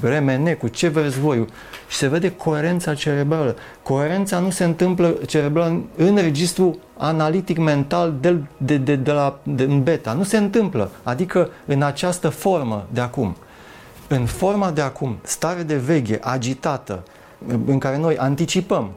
[0.02, 1.46] RMN, cu ce vreți voi,
[1.88, 3.56] și se vede coerența cerebrală.
[3.84, 9.64] Coerența nu se întâmplă cerebral în registru analitic mental de, de, de, de la, de,
[9.64, 10.14] în beta.
[10.14, 10.92] Nu se întâmplă.
[11.04, 13.36] Adică în această formă de acum.
[14.08, 17.04] În forma de acum, stare de veche, agitată,
[17.66, 18.92] în care noi anticipăm,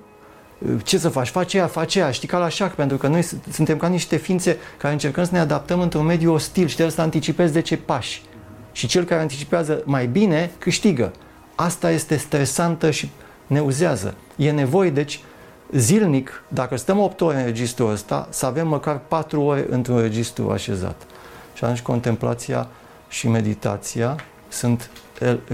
[0.83, 1.29] ce să faci?
[1.29, 4.57] Face aia, face aia, știi, ca la șac, pentru că noi suntem ca niște ființe
[4.79, 8.23] care încercăm să ne adaptăm într-un mediu ostil și trebuie să anticipezi de ce pași.
[8.73, 11.12] Și cel care anticipează mai bine câștigă.
[11.55, 13.11] Asta este stresantă și
[13.47, 14.14] ne uzează.
[14.37, 15.21] E nevoie, deci,
[15.73, 20.51] zilnic, dacă stăm 8 ore în registrul ăsta, să avem măcar 4 ore într-un registru
[20.51, 21.03] așezat.
[21.55, 22.68] Și atunci contemplația
[23.09, 24.16] și meditația
[24.49, 24.91] sunt,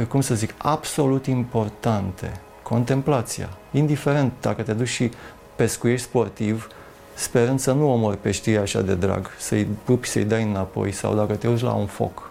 [0.09, 2.41] cum să zic, absolut importante.
[2.63, 3.49] Contemplația.
[3.71, 5.11] Indiferent dacă te duci și
[5.57, 6.69] pescuiești sportiv,
[7.15, 11.35] sperând să nu omori peștii așa de drag, să-i pupi, să-i dai înapoi, sau dacă
[11.35, 12.31] te uiți la un foc,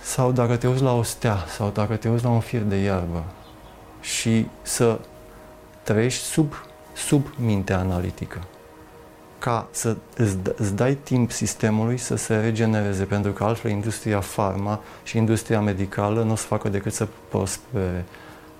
[0.00, 2.76] sau dacă te uiți la o stea, sau dacă te uiți la un fir de
[2.76, 3.24] iarbă
[4.00, 4.98] și să
[5.82, 6.52] trăiești sub,
[6.94, 8.38] sub mintea analitică
[9.38, 14.80] ca să îți, îți dai timp sistemului să se regenereze, pentru că altfel industria farma
[15.02, 18.04] și industria medicală nu o să facă decât să prospere,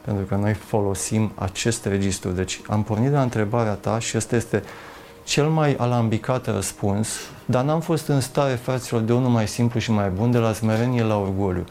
[0.04, 2.30] pentru că noi folosim acest registru.
[2.30, 4.62] Deci am pornit de la întrebarea ta și ăsta este
[5.24, 7.08] cel mai alambicat răspuns,
[7.44, 10.52] dar n-am fost în stare, fraților, de unul mai simplu și mai bun, de la
[10.52, 11.64] smerenie la orgoliu,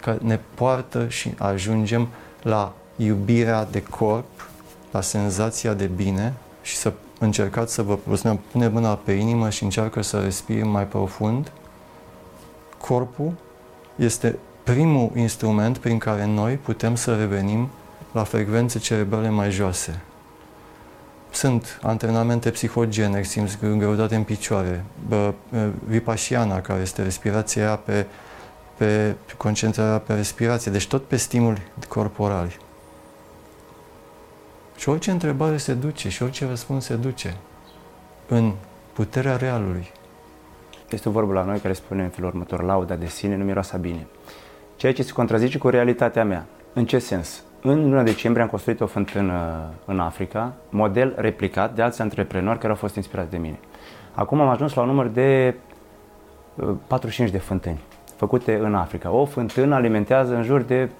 [0.00, 2.08] că ne poartă și ajungem
[2.42, 4.48] la iubirea de corp,
[4.90, 6.32] la senzația de bine
[6.62, 7.98] și să încercați să vă
[8.50, 11.52] pune mâna pe inimă și încearcă să respiri mai profund.
[12.78, 13.32] corpul
[13.96, 17.68] este primul instrument prin care noi putem să revenim
[18.12, 20.00] la frecvențe cerebrale mai joase.
[21.30, 24.84] Sunt antrenamente psihogene, simți greutate în picioare,
[25.84, 28.06] vipașiana, care este respirația pe,
[28.76, 32.56] pe concentrarea pe respirație, deci tot pe stimuli corporali.
[34.76, 37.36] Și orice întrebare se duce și orice răspuns se duce
[38.28, 38.52] în
[38.92, 39.86] puterea realului.
[40.90, 43.76] Este o vorbă la noi care spune în felul următor, lauda de sine nu miroasa
[43.76, 44.06] bine.
[44.76, 46.46] Ceea ce se contrazice cu realitatea mea.
[46.72, 47.42] În ce sens?
[47.62, 52.72] În luna decembrie am construit o fântână în Africa, model replicat de alți antreprenori care
[52.72, 53.58] au fost inspirați de mine.
[54.14, 55.54] Acum am ajuns la un număr de
[56.86, 57.80] 45 uh, de fântâni
[58.16, 59.10] făcute în Africa.
[59.10, 60.90] O fântână alimentează în jur de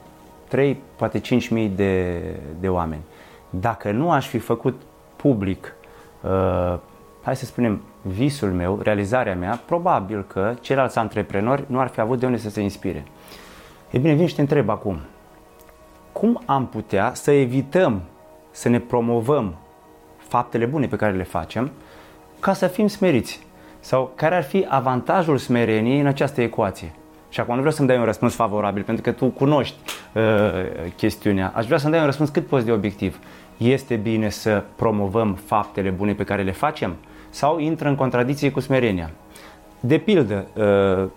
[0.49, 2.21] 3, poate 5 mii de,
[2.61, 3.03] de oameni.
[3.51, 4.81] Dacă nu aș fi făcut
[5.17, 5.75] public,
[6.21, 6.79] uh,
[7.23, 12.19] hai să spunem, visul meu, realizarea mea, probabil că ceilalți antreprenori nu ar fi avut
[12.19, 13.05] de unde să se inspire.
[13.91, 14.99] E bine, vin și te întreb acum,
[16.13, 18.03] cum am putea să evităm
[18.51, 19.55] să ne promovăm
[20.17, 21.71] faptele bune pe care le facem
[22.41, 23.47] ca să fim smeriți?
[23.81, 26.93] Sau care ar fi avantajul smereniei în această ecuație?
[27.37, 29.77] Și acum nu vreau să-mi dai un răspuns favorabil, pentru că tu cunoști
[30.13, 30.23] uh,
[30.97, 31.53] chestiunea.
[31.55, 33.19] Aș vrea să-mi dai un răspuns cât poți de obiectiv.
[33.57, 36.95] Este bine să promovăm faptele bune pe care le facem?
[37.31, 39.11] Sau intră în contradicție cu smerenia?
[39.81, 41.09] De pildă, uh,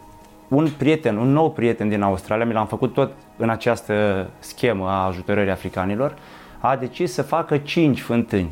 [0.47, 5.05] un prieten, un nou prieten din Australia, mi l-am făcut tot în această schemă a
[5.05, 6.13] ajutorării africanilor,
[6.59, 8.49] a decis să facă cinci fântâni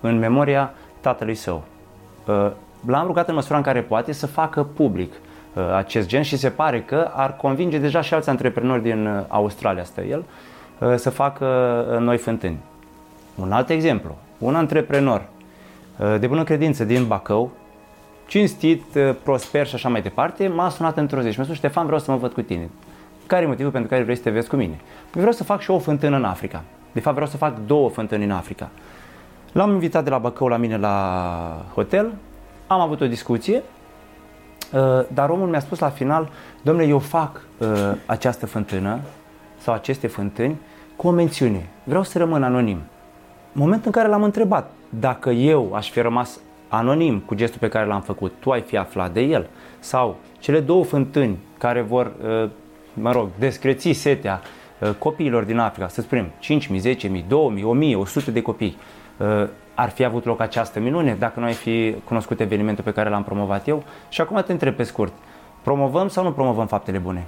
[0.00, 1.64] în memoria tatălui său.
[2.26, 2.50] Uh,
[2.86, 5.27] l-am rugat în măsura în care poate să facă public uh,
[5.76, 9.84] acest gen și se pare că ar convinge deja și alți antreprenori din uh, Australia,
[9.84, 10.24] stă el,
[10.96, 11.46] să facă
[12.00, 12.58] noi fântâni.
[13.34, 15.22] Un alt exemplu, un antreprenor
[16.18, 17.50] de bună credință din Bacău,
[18.28, 21.84] cinstit, uh, prosper și așa mai departe, m-a sunat într-o zi și mi-a spus, Ștefan,
[21.84, 22.70] vreau să mă văd cu tine.
[23.26, 24.80] Care e motivul pentru care vrei să te vezi cu mine?
[25.10, 26.62] Păi vreau să fac și o fântână în Africa.
[26.92, 28.70] De fapt, vreau să fac două fântâni în Africa.
[29.52, 32.12] L-am invitat de la Bacău la mine la hotel,
[32.66, 33.62] am avut o discuție, uh,
[35.08, 36.30] dar omul mi-a spus la final,
[36.62, 37.68] domnule, eu fac uh,
[38.06, 38.98] această fântână
[39.58, 40.56] sau aceste fântâni
[40.96, 41.68] cu o mențiune.
[41.84, 42.80] Vreau să rămân anonim.
[43.52, 47.86] Moment în care l-am întrebat dacă eu aș fi rămas anonim cu gestul pe care
[47.86, 49.48] l-am făcut, tu ai fi aflat de el.
[49.78, 52.50] Sau cele două fântâni care vor, uh,
[52.92, 54.40] mă rog, descreți setea
[54.78, 57.22] uh, copiilor din Africa, să spunem 5.000, 10.000, 2.000,
[57.90, 58.76] 1.000, 100 de copii,
[59.16, 59.48] uh,
[59.78, 63.24] ar fi avut loc această minune dacă nu ai fi cunoscut evenimentul pe care l-am
[63.24, 63.82] promovat eu?
[64.08, 65.12] Și acum te întreb pe scurt,
[65.62, 67.26] promovăm sau nu promovăm faptele bune?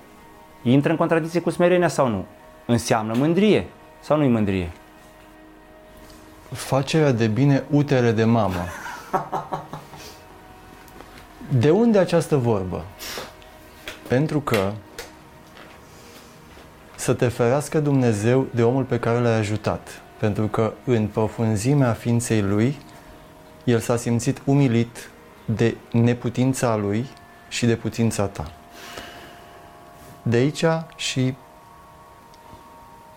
[0.63, 2.25] Intră în contradicție cu smerenia sau nu?
[2.67, 3.67] Înseamnă mândrie
[4.01, 4.71] sau nu-i mândrie?
[6.53, 8.65] Facerea de bine utere de mamă.
[11.49, 12.85] De unde această vorbă?
[14.09, 14.73] Pentru că
[16.95, 20.03] să te ferească Dumnezeu de omul pe care l-ai ajutat.
[20.21, 22.79] Pentru că în profunzimea ființei lui,
[23.65, 25.11] el s-a simțit umilit
[25.45, 27.07] de neputința lui
[27.49, 28.53] și de putința ta.
[30.23, 30.65] De aici
[30.97, 31.35] și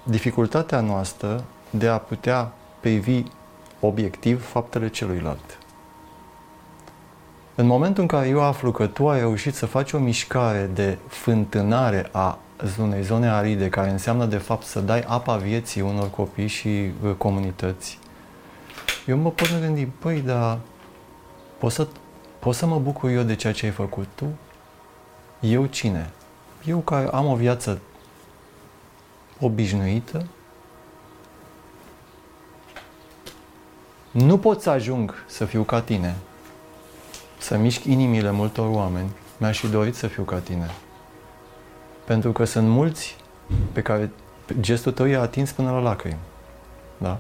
[0.03, 3.23] dificultatea noastră de a putea privi
[3.79, 5.57] obiectiv faptele celuilalt.
[7.55, 10.97] În momentul în care eu aflu că tu ai reușit să faci o mișcare de
[11.07, 12.39] fântânare a
[12.79, 17.11] unei zone aride, care înseamnă de fapt să dai apa vieții unor copii și uh,
[17.17, 17.99] comunități,
[19.05, 20.59] eu mă pot gândi, păi, dar
[21.57, 21.87] pot să,
[22.39, 24.25] pot să mă bucur eu de ceea ce ai făcut tu?
[25.39, 26.09] Eu cine?
[26.65, 27.79] Eu care am o viață
[29.39, 30.25] obișnuită,
[34.11, 36.15] nu pot să ajung să fiu ca tine,
[37.37, 40.69] să mișc inimile multor oameni, mi-aș fi dorit să fiu ca tine.
[42.05, 43.15] Pentru că sunt mulți
[43.71, 44.11] pe care
[44.59, 46.19] gestul tău i-a atins până la lacrimi.
[46.97, 47.17] Da?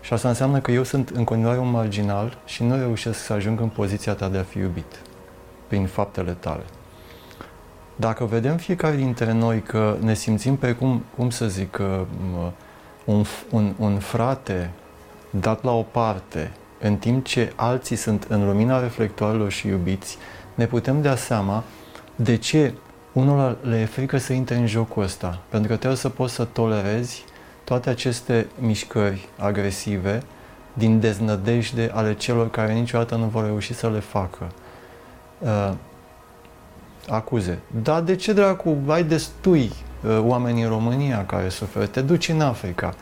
[0.00, 3.60] Și asta înseamnă că eu sunt în continuare un marginal și nu reușesc să ajung
[3.60, 5.00] în poziția ta de a fi iubit
[5.66, 6.62] prin faptele tale.
[7.96, 11.78] Dacă vedem fiecare dintre noi că ne simțim precum, cum să zic,
[13.04, 14.70] un, un, un frate
[15.30, 20.18] dat la o parte, în timp ce alții sunt în lumina reflectoarelor și iubiți,
[20.54, 21.64] ne putem da seama
[22.16, 22.74] de ce
[23.12, 25.38] unul le e frică să intre în jocul ăsta.
[25.48, 27.24] Pentru că trebuie să poți să tolerezi
[27.64, 30.22] toate aceste mișcări agresive
[30.72, 34.50] din deznădejde ale celor care niciodată nu vor reuși să le facă.
[35.38, 35.72] Uh,
[37.08, 37.58] acuze.
[37.82, 39.72] Dar de ce dracu ai destui
[40.04, 41.86] uh, oameni în România care suferă?
[41.86, 42.94] Te duci în Africa.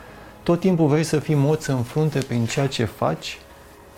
[0.43, 3.39] Tot timpul vrei să fii moț în frunte prin ceea ce faci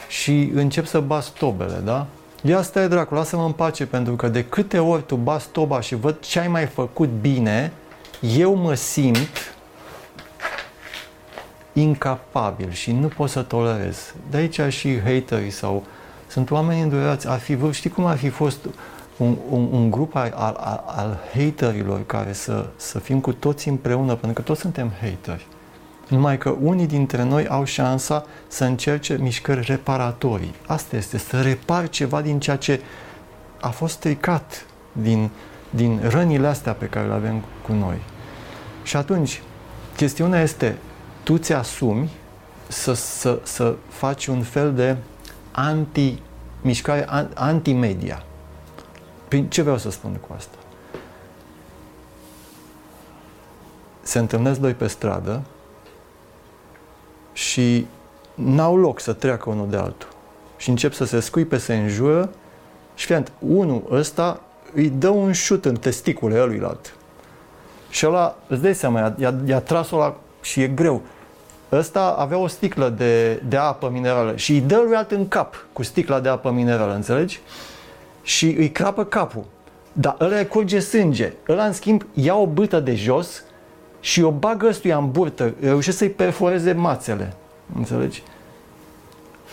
[0.08, 2.08] și încep să bați tobele, da?
[2.45, 5.95] Ia stai dracu, lasă-mă în pace, pentru că de câte ori tu bați toba și
[5.95, 7.73] văd ce ai mai făcut bine,
[8.21, 9.56] eu mă simt
[11.73, 14.13] incapabil și nu pot să tolerez.
[14.29, 15.84] De aici și haterii sau
[16.27, 17.27] sunt oameni îndurați.
[17.27, 18.58] Ar fi, știi cum ar fi fost
[19.17, 24.15] un, un, un grup al, al, al haterilor care să, să fim cu toți împreună,
[24.15, 25.47] pentru că toți suntem hateri.
[26.13, 30.54] Numai că unii dintre noi au șansa să încerce mișcări reparatorii.
[30.67, 32.82] Asta este, să repar ceva din ceea ce
[33.62, 35.30] a fost stricat, din,
[35.69, 37.97] din rănile astea pe care le avem cu noi.
[38.84, 39.41] Și atunci,
[39.95, 40.78] chestiunea este,
[41.23, 42.10] tu ți asumi
[42.67, 44.97] să, să, să faci un fel de
[45.52, 46.21] anti,
[46.62, 48.23] mișcare anti-media.
[49.28, 50.58] Prin ce vreau să spun cu asta?
[54.02, 55.41] Se întâlnesc doi pe stradă
[57.34, 57.86] și
[58.36, 60.10] n-au loc să treacă unul de altul.
[60.58, 62.30] Și încep să se scuipe, se înjură
[62.96, 64.41] și fiind unul ăsta
[64.74, 66.96] îi dă un șut în testicule eluilalt.
[67.89, 71.02] Și ăla, îți dai seama, i-a, i-a tras-o la, și e greu.
[71.72, 75.65] Ăsta avea o sticlă de, de apă minerală și îi dă lui alt în cap
[75.74, 77.39] cu sticla de apă minerală, înțelegi?
[78.22, 79.46] Și îi crapă capul.
[79.93, 81.34] Dar ăla curge sânge.
[81.50, 83.43] Ăla, în schimb, ia o bâtă de jos
[84.04, 87.34] și o bagă ăstuia în burtă, reușește să-i perforeze mațele.
[87.76, 88.24] Înțelegi?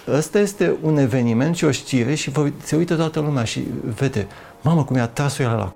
[0.09, 3.65] Ăsta este un eveniment și o știre și vă, se uită toată lumea și
[3.97, 4.27] vede,
[4.61, 5.75] mamă, cum i-a tras el la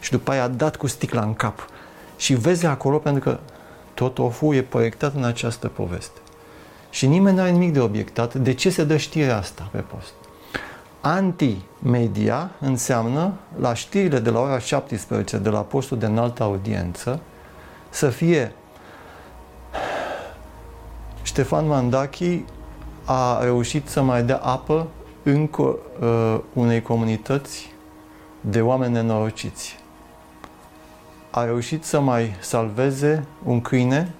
[0.00, 1.66] și după aia a dat cu sticla în cap.
[2.16, 3.38] Și vezi acolo pentru că
[3.94, 6.18] tot oful e proiectat în această poveste.
[6.90, 8.34] Și nimeni nu are nimic de obiectat.
[8.34, 10.12] De ce se dă știrea asta pe post?
[11.00, 17.20] Anti-media înseamnă la știrile de la ora 17 de la postul de înaltă audiență
[17.94, 18.52] să fie
[21.22, 22.44] Ștefan Mandachi
[23.04, 24.86] a reușit să mai dea apă
[25.22, 27.72] încă uh, unei comunități
[28.40, 29.78] de oameni nenorociți.
[31.30, 34.14] A reușit să mai salveze un câine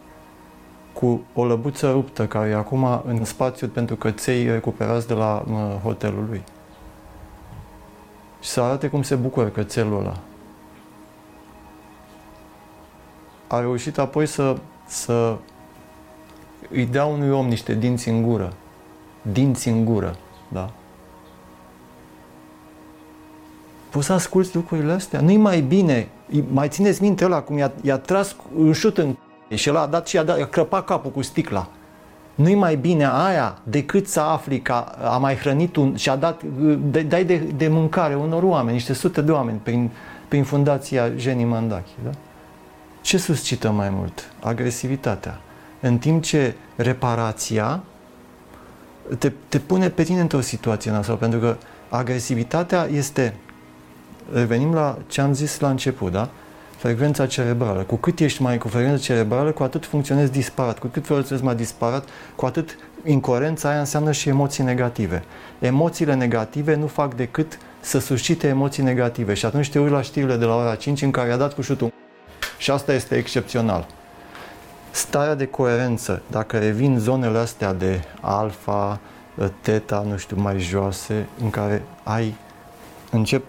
[0.93, 5.81] cu o lăbuță ruptă care e acum în spațiu pentru căței recuperați de la uh,
[5.83, 6.43] hotelul lui.
[8.41, 10.19] Și să arate cum se bucură cățelul ăla.
[13.55, 15.37] A reușit apoi să, să
[16.71, 18.53] îi dea unui om niște dinți în gură.
[19.23, 20.17] Dinți în gură,
[20.49, 20.71] da?
[23.91, 25.21] Poți să asculți lucrurile astea?
[25.21, 26.09] Nu-i mai bine,
[26.53, 29.17] mai țineți minte ăla cum i-a, i-a tras un șut în
[29.55, 31.69] și el a dat și a, dat, a crăpat capul cu sticla.
[32.35, 36.43] Nu-i mai bine aia decât să afli că a mai hrănit un, și a dat,
[37.09, 39.91] dai de, de mâncare unor oameni, niște sute de oameni prin,
[40.29, 41.91] prin fundația Jenny Mandachi.
[42.05, 42.11] Da?
[43.05, 44.33] Ce suscită mai mult?
[44.41, 45.41] Agresivitatea.
[45.81, 47.83] În timp ce reparația
[49.19, 51.57] te, te pune pe tine într-o situație nasoală, pentru că
[51.89, 53.35] agresivitatea este,
[54.33, 56.31] revenim la ce am zis la început, da?
[56.77, 57.83] Frecvența cerebrală.
[57.83, 60.79] Cu cât ești mai cu frecvența cerebrală, cu atât funcționezi disparat.
[60.79, 65.25] Cu cât funcționezi mai disparat, cu atât incoerența aia înseamnă și emoții negative.
[65.59, 69.35] Emoțiile negative nu fac decât să suscite emoții negative.
[69.35, 71.63] Și atunci te uiți la știrile de la ora 5 în care a dat cu
[71.63, 71.93] șutul
[72.59, 73.87] și asta este excepțional.
[74.91, 79.01] Starea de coerență, dacă revin zonele astea de alfa,
[79.61, 82.35] teta, nu știu, mai joase, în care ai,
[83.11, 83.45] încep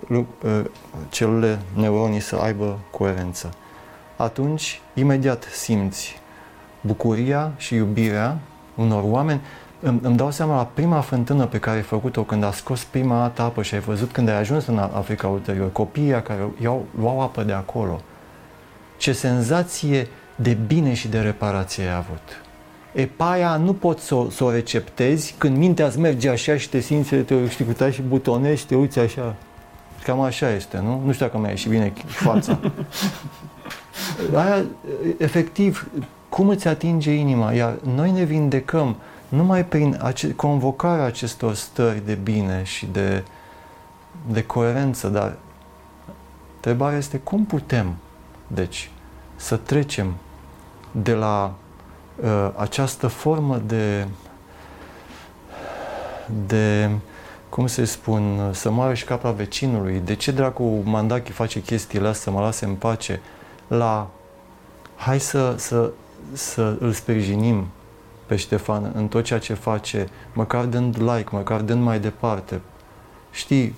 [1.10, 3.50] celulele neuronii să aibă coerență,
[4.16, 6.22] atunci imediat simți
[6.82, 8.38] bucuria și iubirea
[8.76, 9.42] unor oameni.
[9.80, 13.20] Îmi, îmi dau seama la prima fântână pe care ai făcut-o când a scos prima
[13.20, 17.22] dată apă și ai văzut când ai ajuns în Africa ulterior, copiii care iau, luau
[17.22, 18.02] apă de acolo
[19.06, 22.44] ce senzație de bine și de reparație ai avut.
[22.94, 26.80] E, aia nu poți să, să o receptezi când mintea îți merge așa și te
[26.80, 29.36] simți, te știi, cu și butonești și te uiți așa.
[30.04, 31.02] Cam așa este, nu?
[31.06, 32.60] Nu știu dacă mai ieși bine fața.
[34.44, 34.64] Aia,
[35.18, 35.90] efectiv,
[36.30, 37.52] cum îți atinge inima?
[37.52, 38.96] Iar noi ne vindecăm
[39.30, 43.24] numai prin ace- convocarea acestor stări de bine și de,
[44.32, 45.36] de coerență, dar
[46.56, 47.96] întrebarea este cum putem
[48.48, 48.90] deci,
[49.46, 50.14] să trecem
[50.92, 51.54] de la
[52.16, 54.08] uh, această formă de,
[56.48, 56.90] de,
[57.50, 62.32] cum să spun, să moară și capra vecinului, de ce dracu Mandachi face chestiile astea,
[62.32, 63.22] să mă lase în pace,
[63.68, 64.10] la
[64.96, 65.92] hai să, să,
[66.34, 67.68] să îl sprijinim
[68.26, 72.62] pe Ștefan în tot ceea ce face, măcar dând like, măcar dând mai departe.
[73.32, 73.76] Știi,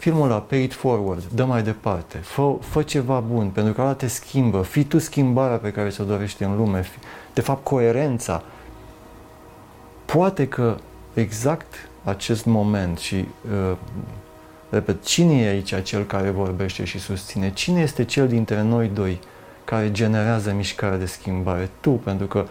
[0.00, 3.94] filmul ăla, pay it forward, dă mai departe, fă, fă ceva bun, pentru că ăla
[3.94, 6.84] te schimbă, fii tu schimbarea pe care ți-o dorești în lume,
[7.34, 8.42] de fapt coerența.
[10.04, 10.76] Poate că
[11.14, 11.74] exact
[12.04, 13.24] acest moment și
[13.70, 13.76] uh,
[14.70, 17.52] Repet, cine e aici cel care vorbește și susține?
[17.52, 19.20] Cine este cel dintre noi doi
[19.64, 21.70] care generează mișcarea de schimbare?
[21.80, 22.46] Tu, pentru că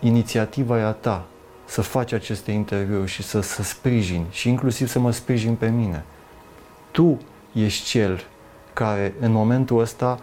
[0.00, 1.26] inițiativa e a ta
[1.64, 6.04] să faci aceste interviuri și să, să sprijini și inclusiv să mă sprijin pe mine.
[6.96, 7.18] Tu
[7.52, 8.24] ești cel
[8.72, 10.18] care în momentul ăsta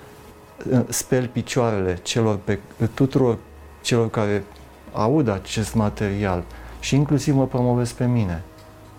[0.90, 2.60] speli picioarele celor pe,
[2.94, 3.38] tuturor
[3.82, 4.44] celor care
[4.92, 6.44] aud acest material
[6.80, 8.44] și inclusiv mă promovezi pe mine.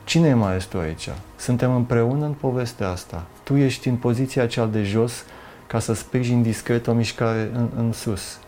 [0.04, 1.08] Cine e maestru aici?
[1.36, 3.26] Suntem împreună în povestea asta.
[3.42, 5.24] Tu ești în poziția cea de jos
[5.66, 8.38] ca să sprijin discret o mișcare în, în sus.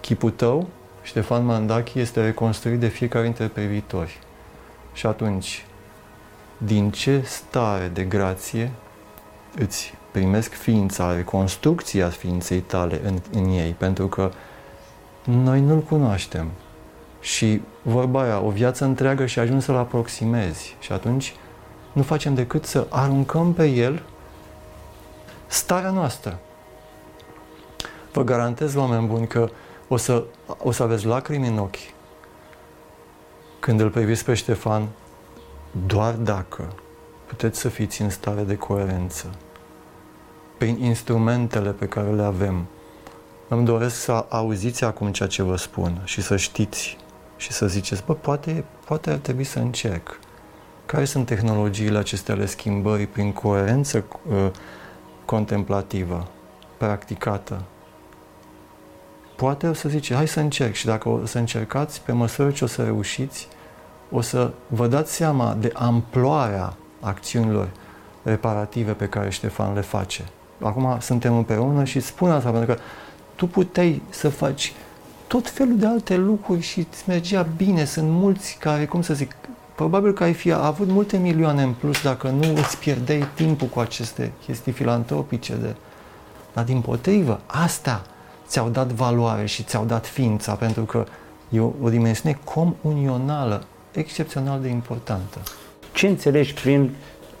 [0.00, 0.68] Chipul tău,
[1.02, 4.18] Ștefan Mandachi, este reconstruit de fiecare dintre privitori.
[4.92, 5.64] Și atunci,
[6.58, 8.72] din ce stare de grație
[9.58, 14.30] îți primesc ființa, reconstrucția ființei tale în, în ei, pentru că
[15.24, 16.50] noi nu-l cunoaștem.
[17.20, 20.76] Și vorba aia, o viață întreagă și ajungi să-l aproximezi.
[20.80, 21.34] Și atunci
[21.92, 24.02] nu facem decât să aruncăm pe el
[25.46, 26.38] starea noastră.
[28.12, 29.48] Vă garantez, oameni buni, că
[29.88, 30.24] o să,
[30.58, 31.94] o să aveți lacrimi în ochi
[33.64, 34.88] când îl priviți pe Ștefan,
[35.86, 36.72] doar dacă
[37.26, 39.30] puteți să fiți în stare de coerență
[40.58, 42.66] prin instrumentele pe care le avem.
[43.48, 46.96] Îmi doresc să auziți acum ceea ce vă spun și să știți
[47.36, 50.18] și să ziceți, bă, poate, poate ar trebui să încerc.
[50.86, 54.50] Care sunt tehnologiile acestea ale schimbării prin coerență uh,
[55.24, 56.28] contemplativă,
[56.76, 57.62] practicată?
[59.36, 62.64] Poate o să zice, hai să încerc și dacă o să încercați, pe măsură ce
[62.64, 63.48] o să reușiți,
[64.10, 67.68] o să vă dați seama de amploarea acțiunilor
[68.22, 70.24] reparative pe care Ștefan le face.
[70.62, 72.80] Acum suntem împreună și spun asta pentru că
[73.34, 74.72] tu puteai să faci
[75.26, 77.84] tot felul de alte lucruri și îți mergea bine.
[77.84, 79.36] Sunt mulți care, cum să zic,
[79.74, 83.80] probabil că ai fi avut multe milioane în plus dacă nu îți pierdeai timpul cu
[83.80, 85.54] aceste chestii filantropice.
[85.54, 85.74] De...
[86.52, 88.02] Dar din potrivă, asta
[88.46, 91.04] ți-au dat valoare și ți-au dat ființa, pentru că
[91.48, 93.64] e o, o dimensiune comunională
[93.94, 95.38] excepțional de importantă.
[95.92, 96.90] Ce înțelegi prin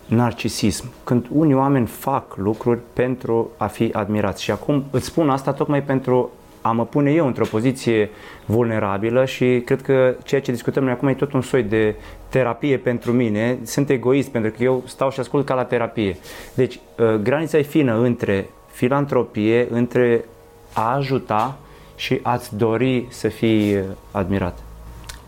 [0.06, 4.42] narcisism, când unii oameni fac lucruri pentru a fi admirați.
[4.42, 6.30] Și acum îți spun asta tocmai pentru
[6.60, 8.10] a mă pune eu într-o poziție
[8.44, 11.94] vulnerabilă și cred că ceea ce discutăm noi acum e tot un soi de
[12.28, 13.58] terapie pentru mine.
[13.62, 16.16] Sunt egoist pentru că eu stau și ascult ca la terapie.
[16.54, 20.24] Deci, uh, granița e fină între filantropie, între
[20.72, 21.58] a ajuta
[21.96, 23.78] și a-ți dori să fii
[24.10, 24.63] admirat.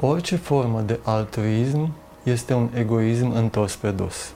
[0.01, 1.92] Orice formă de altruism
[2.22, 4.32] este un egoism întors pe dos.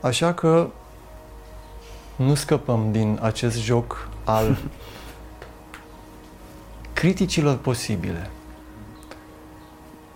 [0.00, 0.68] Așa că
[2.16, 4.58] nu scăpăm din acest joc al
[6.92, 8.30] criticilor posibile.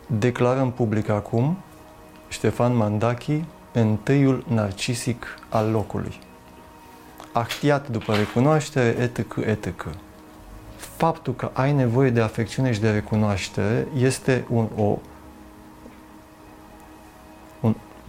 [0.06, 1.58] Declarăm public acum
[2.28, 6.18] Ștefan Mandachi, întâiul narcisic al locului.
[7.32, 9.86] Actiat după recunoaștere, etc., etc.
[11.00, 14.98] Faptul că ai nevoie de afecțiune și de recunoaștere este un, o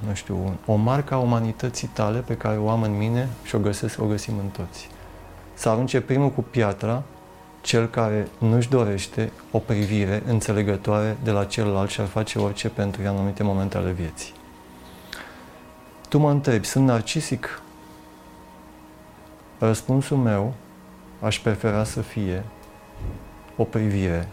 [0.07, 3.59] nu știu, o marcă a umanității tale pe care o am în mine și o
[3.59, 4.89] găsesc, o găsim în toți.
[5.53, 7.03] Să arunce primul cu piatra
[7.61, 13.01] cel care nu-și dorește o privire înțelegătoare de la celălalt și ar face orice pentru
[13.01, 14.33] în anumite momente ale vieții.
[16.09, 17.61] Tu mă întrebi, sunt narcisic?
[19.59, 20.53] Răspunsul meu
[21.19, 22.43] aș prefera să fie
[23.55, 24.27] o privire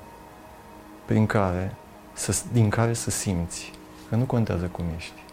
[1.04, 1.74] prin care,
[2.12, 3.72] să, din care să simți
[4.08, 5.26] că nu contează cum ești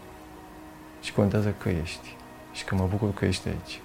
[1.06, 2.16] și contează că ești.
[2.54, 3.82] Și că mă bucur că ești aici.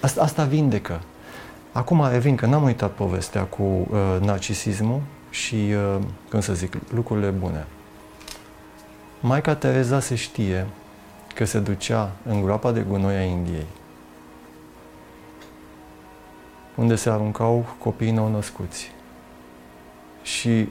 [0.00, 1.00] Asta, asta vindecă.
[1.72, 5.98] Acum revin că n-am uitat povestea cu uh, narcisismul și, uh,
[6.30, 7.66] cum să zic, lucrurile bune.
[9.20, 10.66] Maica Tereza se știe
[11.34, 13.66] că se ducea în groapa de gunoi a Indiei,
[16.74, 18.92] unde se aruncau copiii nou născuți.
[20.22, 20.68] Și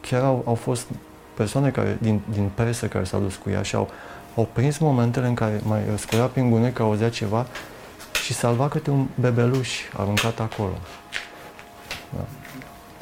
[0.00, 0.86] chiar au, au fost
[1.34, 3.90] persoane care, din, din presă care s-au dus cu ea și au,
[4.36, 7.46] au prins momentele în care mai răscurea prin gunoi că auzea ceva
[8.24, 10.78] și salva câte un bebeluș aruncat acolo.
[12.14, 12.24] Da.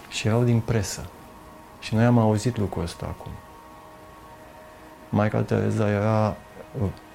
[0.09, 1.05] Și erau din presă.
[1.81, 3.33] Și noi am auzit lucrul ăsta acum.
[5.09, 6.37] Michael Tereza era,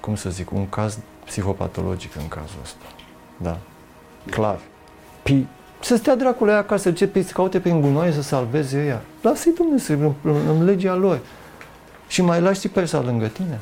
[0.00, 2.84] cum să zic, un caz psihopatologic în cazul ăsta.
[3.36, 3.58] Da.
[4.30, 4.58] Clar.
[5.22, 5.46] P-
[5.80, 9.02] să stea dracul aia acasă, ce să caute prin gunoaie să salveze ea.
[9.22, 11.20] Lasă-i Dumnezeu în, în, în legea lor.
[12.08, 13.60] Și mai lași persa lângă tine.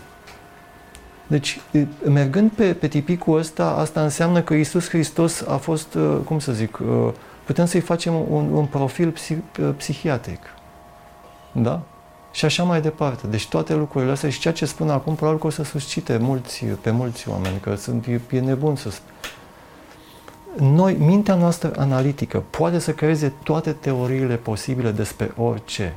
[1.27, 1.61] Deci,
[2.05, 6.53] mergând pe, pe tipicul ăsta, asta înseamnă că Isus Hristos a fost, uh, cum să
[6.53, 7.13] zic, uh,
[7.45, 10.41] putem să-i facem un, un profil psih, uh, psihiatric.
[11.53, 11.83] Da?
[12.33, 13.27] și așa mai departe.
[13.27, 16.65] Deci toate lucrurile astea și ceea ce spun acum probabil că o să suscite mulți,
[16.65, 19.15] pe mulți oameni, că sunt, e, e nebun să spun.
[20.59, 25.95] Noi, mintea noastră analitică poate să creeze toate teoriile posibile despre orice,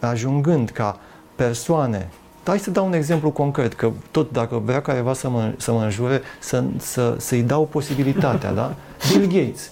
[0.00, 0.98] ajungând ca
[1.34, 2.08] persoane
[2.50, 5.82] Hai să dau un exemplu concret, că tot dacă vrea careva să mă, să mă
[5.82, 8.74] înjure, să, să, să-i dau posibilitatea, da?
[9.12, 9.70] Bill Gates.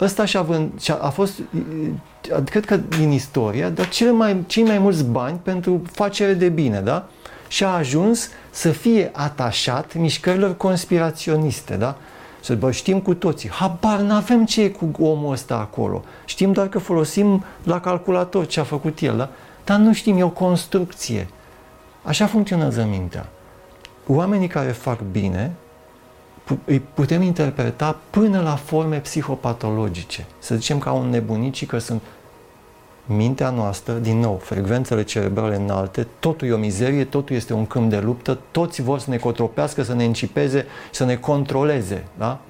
[0.00, 1.32] Ăsta și-a, vând, și-a a fost,
[2.44, 6.80] cred că din istoria, dar cel mai, cei mai mulți bani pentru facere de bine,
[6.80, 7.08] da?
[7.48, 11.96] Și a ajuns să fie atașat mișcărilor conspiraționiste, da?
[12.42, 16.04] Să bă, știm cu toții, habar n-avem ce e cu omul ăsta acolo.
[16.24, 19.28] Știm doar că folosim la calculator ce a făcut el, da?
[19.64, 21.28] Dar nu știm, e o construcție.
[22.02, 23.28] Așa funcționează mintea.
[24.06, 25.52] Oamenii care fac bine
[26.64, 30.26] îi putem interpreta până la forme psihopatologice.
[30.38, 32.02] Să zicem ca un nebunici că sunt
[33.12, 37.90] mintea noastră, din nou, frecvențele cerebrale înalte, totul e o mizerie, totul este un câmp
[37.90, 42.40] de luptă, toți vor să ne cotropească, să ne încipeze, să ne controleze, da?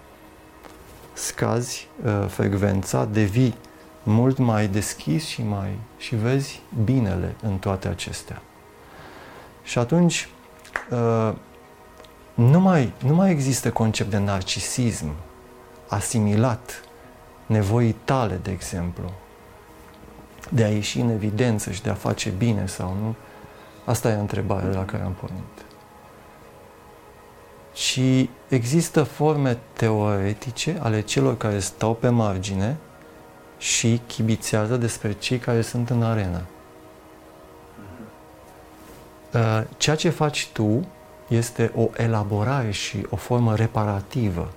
[1.13, 3.55] Scazi uh, frecvența, devii
[4.03, 8.43] mult mai deschis și mai și vezi binele în toate acestea.
[9.63, 10.29] Și atunci
[10.91, 11.33] uh,
[12.35, 15.13] nu mai, nu mai există concept de narcisism
[15.89, 16.83] asimilat
[17.47, 19.13] nevoii tale, de exemplu,
[20.53, 23.15] de a ieși în evidență și de a face bine sau nu.
[23.85, 25.65] Asta e întrebarea de la care am pornit.
[27.75, 32.77] Și există forme teoretice ale celor care stau pe margine
[33.59, 36.43] și chibițează despre cei care sunt în arenă.
[39.35, 40.87] Uh, ceea ce faci tu
[41.29, 44.53] este o elaborare și o formă reparativă,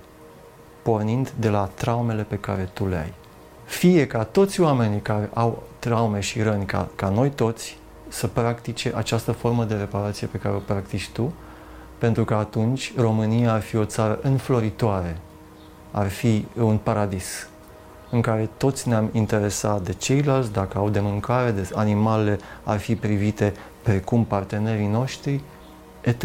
[0.82, 3.12] pornind de la traumele pe care tu le ai.
[3.74, 8.92] Fie ca toți oamenii care au traume și răni, ca, ca noi toți, să practice
[8.96, 11.32] această formă de reparație pe care o practici tu,
[11.98, 15.20] pentru că atunci România ar fi o țară înfloritoare,
[15.90, 17.48] ar fi un paradis
[18.10, 22.96] în care toți ne-am interesat de ceilalți, dacă au de mâncare, de animale ar fi
[22.96, 23.52] privite
[23.82, 25.40] precum partenerii noștri,
[26.00, 26.24] etc.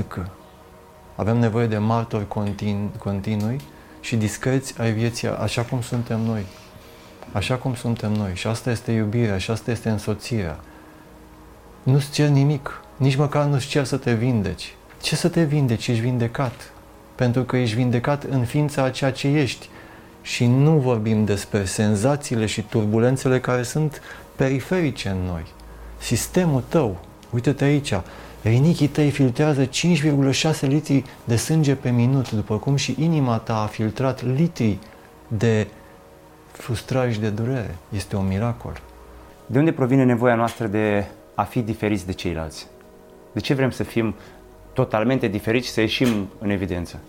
[1.15, 3.57] Avem nevoie de martori continu, continui
[3.99, 6.45] și discreți ai vieții așa cum suntem noi.
[7.31, 8.31] Așa cum suntem noi.
[8.33, 10.59] Și asta este iubirea, și asta este însoțirea.
[11.83, 14.73] Nu-ți cer nimic, nici măcar nu-ți cer să te vindeci.
[15.01, 15.87] Ce să te vindeci?
[15.87, 16.71] Ești vindecat.
[17.15, 19.69] Pentru că ești vindecat în ființa a ceea ce ești.
[20.21, 24.01] Și nu vorbim despre senzațiile și turbulențele care sunt
[24.35, 25.45] periferice în noi.
[25.97, 26.99] Sistemul tău,
[27.29, 27.93] uite-te aici,
[28.41, 33.65] rinichii tăi filtrează 5,6 litri de sânge pe minut, după cum și inima ta a
[33.65, 34.77] filtrat litri
[35.27, 35.67] de
[36.59, 37.75] frustrare și de durere.
[37.89, 38.81] Este un miracol.
[39.45, 41.05] De unde provine nevoia noastră de
[41.35, 42.67] a fi diferiți de ceilalți?
[43.31, 44.15] De ce vrem să fim
[44.73, 46.99] totalmente diferiți și să ieșim în evidență?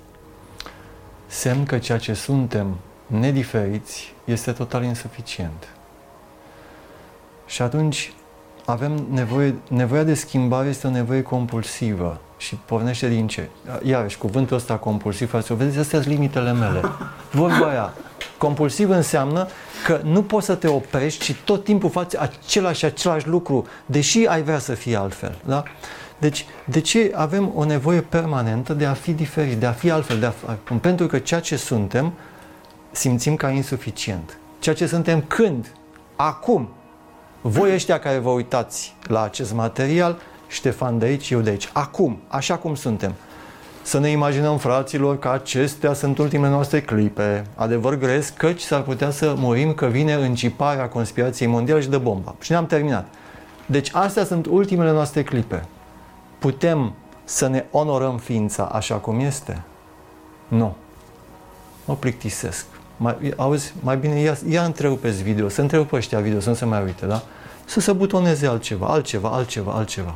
[1.26, 2.76] Semn că ceea ce suntem
[3.06, 5.68] nediferiți este total insuficient.
[7.46, 8.12] Și atunci
[8.64, 13.48] avem nevoie, nevoia de schimbare este o nevoie compulsivă și pornește din ce?
[13.82, 16.80] Iarăși, cuvântul ăsta compulsiv, frate, vedeți, astea sunt limitele mele.
[17.30, 17.92] Vorba aia,
[18.40, 19.48] compulsiv înseamnă
[19.84, 24.42] că nu poți să te oprești și tot timpul faci același același lucru, deși ai
[24.42, 25.38] vrea să fie altfel.
[25.44, 25.62] Da?
[26.18, 30.18] Deci, de ce avem o nevoie permanentă de a fi diferit, de a fi altfel?
[30.18, 30.32] De a,
[30.80, 32.12] pentru că ceea ce suntem
[32.90, 34.38] simțim ca insuficient.
[34.58, 35.72] Ceea ce suntem când?
[36.16, 36.68] Acum.
[37.40, 40.18] Voi ăștia care vă uitați la acest material,
[40.48, 41.68] Ștefan de aici, eu de aici.
[41.72, 43.14] Acum, așa cum suntem.
[43.82, 47.44] Să ne imaginăm, fraților, că acestea sunt ultimele noastre clipe.
[47.54, 52.34] Adevăr gresc, căci s-ar putea să murim că vine înciparea conspirației mondiale și de bomba.
[52.40, 53.06] Și ne-am terminat.
[53.66, 55.64] Deci astea sunt ultimele noastre clipe.
[56.38, 56.92] Putem
[57.24, 59.62] să ne onorăm ființa așa cum este?
[60.48, 60.76] Nu.
[61.84, 62.66] Mă plictisesc.
[62.96, 66.64] Mai, auzi, mai bine ia, ia întrerupeți video, să întrerupe ăștia video, să nu se
[66.64, 67.22] mai uite, da?
[67.64, 70.14] Să se butoneze altceva, altceva, altceva, altceva.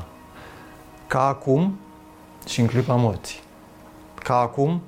[1.07, 1.79] Ca acum
[2.47, 3.44] și în clipa morții.
[4.25, 4.81] Ca acum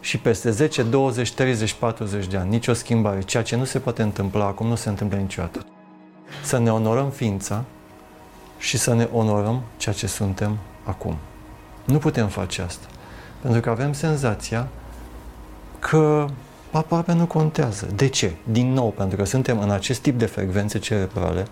[0.00, 2.50] și peste 10, 20, 30, 40 de ani.
[2.50, 3.20] Nicio schimbare.
[3.20, 5.66] Ceea ce nu se poate întâmpla acum nu se întâmplă niciodată.
[6.42, 7.64] Să ne onorăm ființa
[8.58, 11.16] și să ne onorăm ceea ce suntem acum.
[11.84, 12.86] Nu putem face asta.
[13.40, 14.68] Pentru că avem senzația
[15.78, 16.26] că
[16.70, 17.86] aproape nu contează.
[17.94, 18.32] De ce?
[18.44, 21.46] Din nou, pentru că suntem în acest tip de frecvențe cerebrale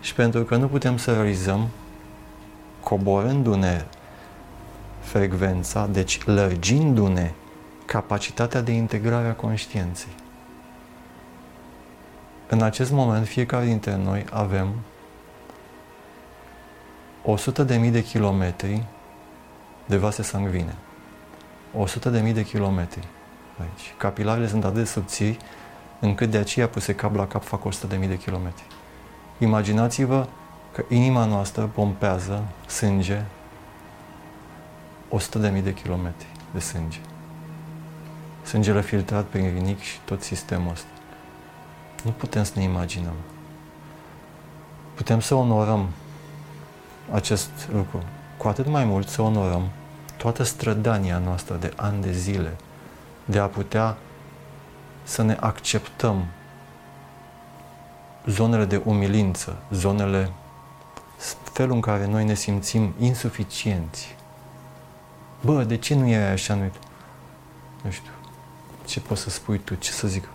[0.00, 1.68] și pentru că nu putem să realizăm
[2.82, 3.84] coborându-ne
[5.10, 7.30] frecvența, deci lărgindu-ne
[7.84, 10.12] capacitatea de integrare a conștiinței.
[12.48, 14.74] În acest moment, fiecare dintre noi avem
[17.24, 18.84] 100 de mii de kilometri
[19.86, 20.74] de vase sanguine.
[21.76, 23.08] 100 de mii de kilometri
[23.60, 23.94] aici.
[23.96, 25.36] Capilarele sunt atât de subțiri
[26.00, 28.64] încât de aceea puse cap la cap fac 100 de mii de kilometri.
[29.38, 30.26] Imaginați-vă
[30.72, 33.22] că inima noastră pompează sânge
[35.10, 36.98] 100 de mii de kilometri de sânge.
[38.42, 40.88] Sângele filtrat prin rinic și tot sistemul ăsta.
[42.04, 43.14] Nu putem să ne imaginăm.
[44.94, 45.88] Putem să onorăm
[47.12, 48.02] acest lucru.
[48.36, 49.68] Cu atât mai mult să onorăm
[50.16, 52.56] toată strădania noastră de ani de zile
[53.24, 53.96] de a putea
[55.02, 56.26] să ne acceptăm
[58.26, 60.32] zonele de umilință, zonele,
[61.52, 64.16] felul în care noi ne simțim insuficienți.
[65.40, 66.54] Bă, de ce nu e așa?
[66.54, 66.70] Nu,
[67.82, 68.10] nu știu.
[68.86, 69.74] Ce poți să spui tu?
[69.74, 70.28] Ce să zic?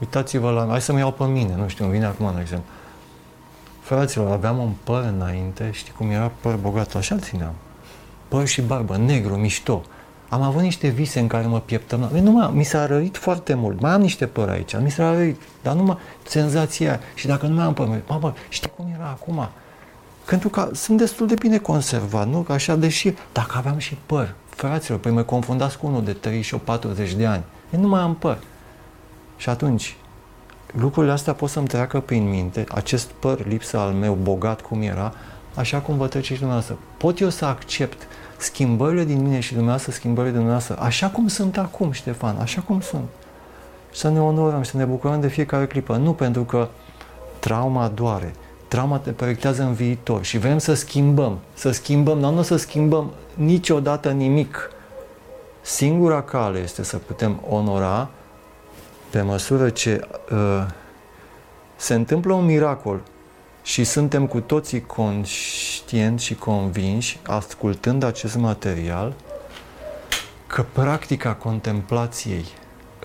[0.00, 0.66] Uitați-vă la...
[0.68, 1.54] Hai să-mi iau pe mine.
[1.56, 2.68] Nu știu, îmi vine acum, de exemplu.
[3.80, 7.54] Fraților, aveam un păr înainte, știi cum era păr bogat, așa țineam.
[8.28, 9.82] Păr și barbă, negru, mișto.
[10.28, 12.00] Am avut niște vise în care mă pieptăm.
[12.00, 13.80] Nu mă, mi s-a rărit foarte mult.
[13.80, 15.40] Mai am niște păr aici, mi s-a rărit.
[15.62, 19.48] Dar numai senzația Și dacă nu mai am păr, mă, bă, știi cum era acum?
[20.24, 22.40] Pentru că sunt destul de bine conservat, nu?
[22.40, 27.14] Că așa, deși dacă aveam și păr, fraților, păi mă confundați cu unul de 30
[27.14, 27.42] de ani.
[27.74, 28.38] Eu nu mai am păr.
[29.36, 29.96] Și atunci,
[30.72, 35.12] lucrurile astea pot să-mi treacă prin minte, acest păr lipsă al meu, bogat cum era,
[35.54, 36.78] așa cum vă treceți dumneavoastră.
[36.96, 41.58] Pot eu să accept schimbările din mine și dumneavoastră, schimbările din dumneavoastră, așa cum sunt
[41.58, 43.08] acum, Ștefan, așa cum sunt.
[43.92, 45.96] Să ne onorăm și să ne bucurăm de fiecare clipă.
[45.96, 46.68] Nu pentru că
[47.38, 48.32] trauma doare,
[48.68, 53.10] trauma te proiectează în viitor și vrem să schimbăm, să schimbăm, dar nu să schimbăm
[53.34, 54.70] niciodată nimic.
[55.60, 58.10] Singura cale este să putem onora
[59.10, 60.66] pe măsură ce uh,
[61.76, 63.00] se întâmplă un miracol
[63.62, 69.14] și suntem cu toții conștienți și convinși, ascultând acest material,
[70.46, 72.44] că practica contemplației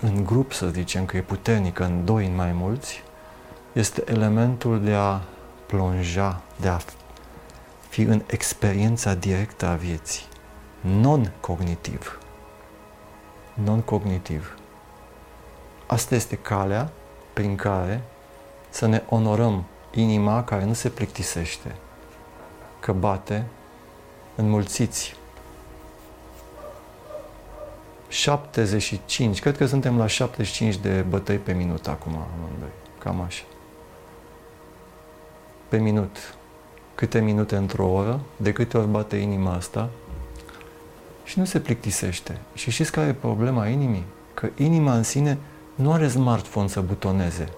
[0.00, 3.02] în grup, să zicem, că e puternică în doi, în mai mulți,
[3.72, 5.20] este elementul de a
[5.66, 6.78] plonja, de a
[7.90, 10.24] fi în experiența directă a vieții,
[10.80, 12.18] non-cognitiv.
[13.54, 14.58] Non-cognitiv.
[15.86, 16.92] Asta este calea
[17.32, 18.02] prin care
[18.68, 19.64] să ne onorăm
[19.94, 21.74] inima care nu se plictisește,
[22.80, 23.46] că bate
[24.34, 25.16] înmulțiți.
[28.08, 32.68] 75, cred că suntem la 75 de bătăi pe minut acum amândoi,
[32.98, 33.44] cam așa.
[35.68, 36.34] Pe minut.
[37.00, 39.88] Câte minute într-o oră, de câte ori bate inima asta
[41.24, 42.38] și nu se plictisește.
[42.54, 44.04] Și știți care e problema inimii?
[44.34, 45.38] Că inima în sine
[45.74, 47.48] nu are smartphone să butoneze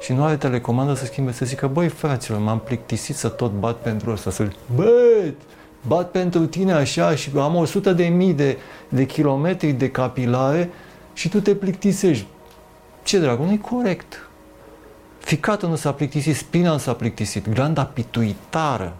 [0.00, 3.76] și nu are telecomandă să schimbe, să zică, băi, fraților, m-am plictisit să tot bat
[3.76, 5.34] pentru ăsta, să băi,
[5.86, 8.56] bat pentru tine așa și am 100 de mii de,
[8.88, 10.70] de kilometri de capilare
[11.12, 12.26] și tu te plictisești.
[13.02, 14.25] Ce dragă, nu e corect.
[15.26, 18.96] Ficatul nu s-a plictisit, spina nu s-a plictisit, glanda pituitară,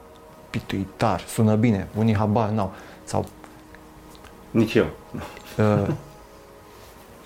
[0.51, 2.75] pituitar, sună bine, unii habar n-au,
[3.05, 3.27] sau...
[4.51, 4.87] Nici eu.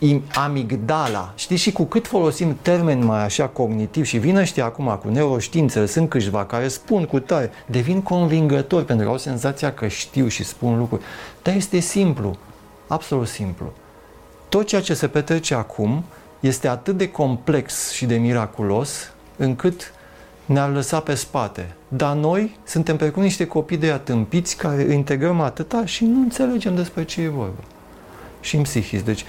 [0.01, 1.33] Uh, amigdala.
[1.37, 5.87] Știi, și cu cât folosim termeni mai așa cognitiv și vin ăștia acum cu neuroștiințele,
[5.87, 10.45] sunt câțiva care spun cu tare, devin convingători pentru că au senzația că știu și
[10.45, 11.03] spun lucruri.
[11.43, 12.37] Dar este simplu,
[12.87, 13.73] absolut simplu.
[14.49, 16.05] Tot ceea ce se petrece acum
[16.41, 19.93] este atât de complex și de miraculos încât
[20.45, 21.75] ne-ar lăsa pe spate.
[21.89, 27.05] Dar noi suntem precum niște copii de atâmpiți care integrăm atâta și nu înțelegem despre
[27.05, 27.65] ce e vorba.
[28.41, 29.05] Și în psihic.
[29.05, 29.25] Deci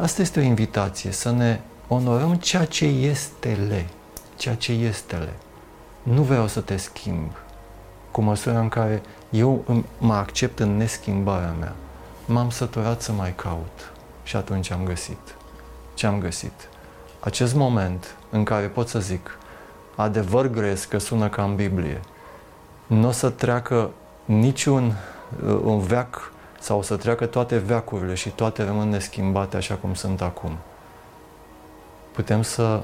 [0.00, 3.86] Asta este o invitație, să ne onorăm ceea ce este le,
[4.36, 5.32] ceea ce este le.
[6.02, 7.32] Nu vreau să te schimb,
[8.10, 9.64] cu măsura în care eu
[9.98, 11.74] mă accept în neschimbarea mea.
[12.26, 15.36] M-am săturat să mai caut și atunci am găsit.
[16.00, 16.68] Ce am găsit?
[17.20, 19.38] Acest moment în care pot să zic
[19.96, 22.00] adevăr gresc că sună ca în Biblie,
[22.86, 23.90] nu o să treacă
[24.24, 24.86] niciun
[25.46, 30.20] uh, un veac sau să treacă toate veacurile și toate rămân neschimbate așa cum sunt
[30.20, 30.56] acum.
[32.12, 32.82] Putem să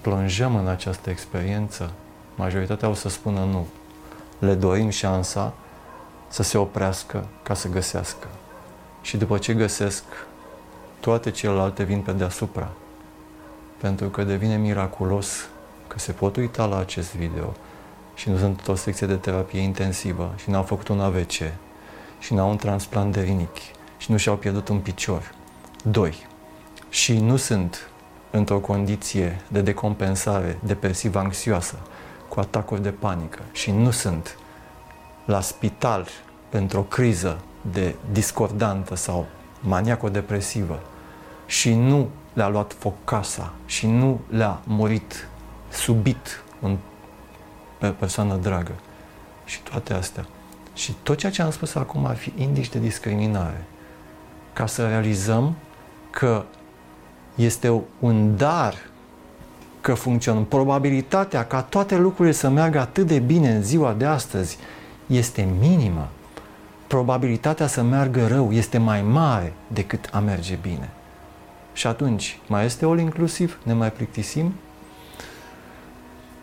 [0.00, 1.90] plonjăm în această experiență.
[2.34, 3.66] Majoritatea o să spună nu.
[4.38, 5.52] Le dorim șansa
[6.28, 8.26] să se oprească ca să găsească.
[9.00, 10.04] Și după ce găsesc,
[11.00, 12.68] toate celelalte vin pe deasupra.
[13.80, 15.48] Pentru că devine miraculos
[15.86, 17.52] că se pot uita la acest video
[18.14, 21.30] și nu sunt o secție de terapie intensivă și n-au făcut un AVC
[22.18, 25.34] și n-au un transplant de rinichi și nu și-au pierdut un picior.
[25.84, 26.26] Doi,
[26.88, 27.88] și nu sunt
[28.30, 31.78] într-o condiție de decompensare depresivă anxioasă,
[32.28, 34.38] cu atacuri de panică și nu sunt
[35.24, 36.06] la spital
[36.48, 37.40] pentru o criză
[37.70, 39.26] de discordantă sau
[39.60, 40.80] maniaco-depresivă
[41.50, 45.28] și nu le-a luat foc casa și nu le-a murit
[45.68, 46.76] subit un
[47.98, 48.72] persoană dragă.
[49.44, 50.26] Și toate astea.
[50.74, 53.64] Și tot ceea ce am spus acum ar fi indici de discriminare.
[54.52, 55.54] Ca să realizăm
[56.10, 56.44] că
[57.34, 58.74] este un dar
[59.80, 60.46] că funcționează.
[60.46, 64.58] Probabilitatea ca toate lucrurile să meargă atât de bine în ziua de astăzi
[65.06, 66.08] este minimă.
[66.86, 70.90] Probabilitatea să meargă rău este mai mare decât a merge bine.
[71.72, 73.58] Și atunci, mai este all inclusiv?
[73.62, 74.54] Ne mai plictisim?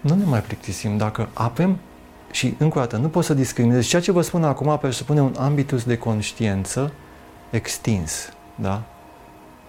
[0.02, 1.78] Nu ne mai plictisim dacă avem
[2.32, 3.86] și încă o dată, nu pot să discriminez.
[3.86, 6.92] Ceea ce vă spun acum presupune un ambitus de conștiință
[7.50, 8.30] extins.
[8.56, 8.84] Da?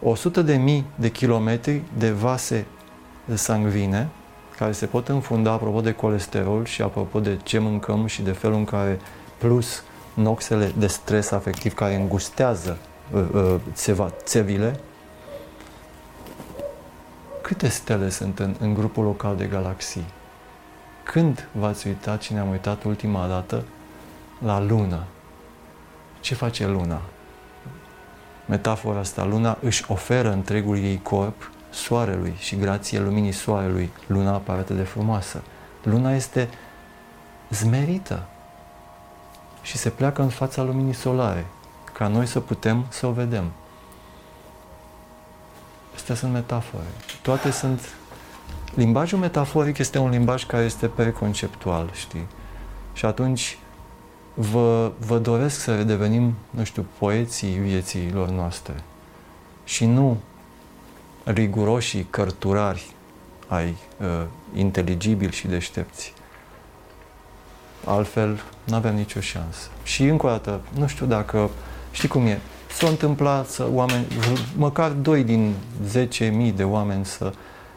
[0.02, 2.66] 100 de mii de kilometri de vase
[3.34, 4.08] sangvine
[4.56, 8.56] care se pot înfunda apropo de colesterol și apropo de ce mâncăm și de felul
[8.56, 8.98] în care
[9.38, 9.82] plus
[10.14, 12.78] noxele de stres afectiv care îngustează
[13.12, 14.80] uh, uh, țeva, țevile.
[17.48, 20.04] Câte stele sunt în, în grupul local de galaxii?
[21.02, 23.64] Când v-ați uitat și ne-am uitat ultima dată
[24.44, 25.04] la lună?
[26.20, 27.00] Ce face luna?
[28.46, 34.60] Metafora asta, luna își oferă întregul ei corp soarelui și grație luminii soarelui, luna apare
[34.60, 35.42] atât de frumoasă.
[35.82, 36.48] Luna este
[37.50, 38.22] zmerită
[39.62, 41.46] și se pleacă în fața luminii solare,
[41.92, 43.50] ca noi să putem să o vedem.
[46.08, 46.86] Astea sunt metafore.
[47.22, 47.80] Toate sunt...
[48.74, 52.26] Limbajul metaforic este un limbaj care este preconceptual, știi?
[52.92, 53.58] Și atunci
[54.34, 58.74] vă, vă doresc să redevenim, nu știu, poeții vieților noastre.
[59.64, 60.20] Și nu
[61.24, 62.86] riguroșii cărturari
[63.48, 66.12] ai uh, inteligibili și deștepți.
[67.84, 69.68] Altfel, nu avem nicio șansă.
[69.82, 71.50] Și încă o dată, nu știu dacă,
[71.90, 72.40] știi cum e,
[72.70, 74.06] s-a întâmplat să oameni,
[74.56, 75.54] măcar doi din
[76.50, 77.32] 10.000 de oameni să,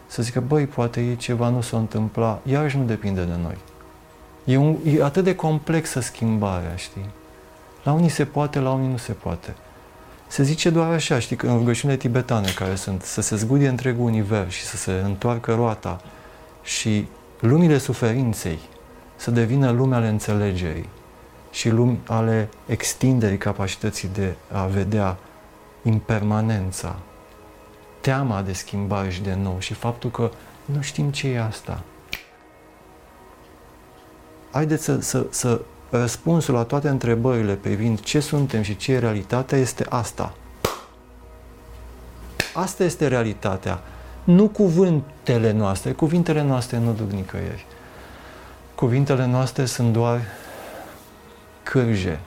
[0.07, 3.57] să zică, băi, poate e ceva nu s-a întâmplat, iarăși nu depinde de noi.
[4.43, 7.09] E, un, e atât de complexă schimbarea, știi?
[7.83, 9.55] La unii se poate, la unii nu se poate.
[10.27, 14.05] Se zice doar așa, știi, că în rugăciunile tibetane care sunt, să se zgudie întregul
[14.05, 16.01] univers și să se întoarcă roata
[16.63, 17.07] și
[17.39, 18.59] lumile suferinței
[19.15, 20.89] să devină lumea ale înțelegerii
[21.51, 25.17] și lumi ale extinderii capacității de a vedea
[25.83, 26.95] impermanența,
[28.01, 30.31] teama de schimbare și de nou și faptul că
[30.65, 31.81] nu știm ce e asta.
[34.51, 39.57] Haideți să, să, să răspunsul la toate întrebările privind ce suntem și ce e realitatea
[39.57, 40.33] este asta.
[42.53, 43.81] Asta este realitatea.
[44.23, 45.91] Nu cuvântele noastre.
[45.91, 47.65] Cuvintele noastre nu duc nicăieri.
[48.75, 50.21] Cuvintele noastre sunt doar
[51.63, 52.19] cârje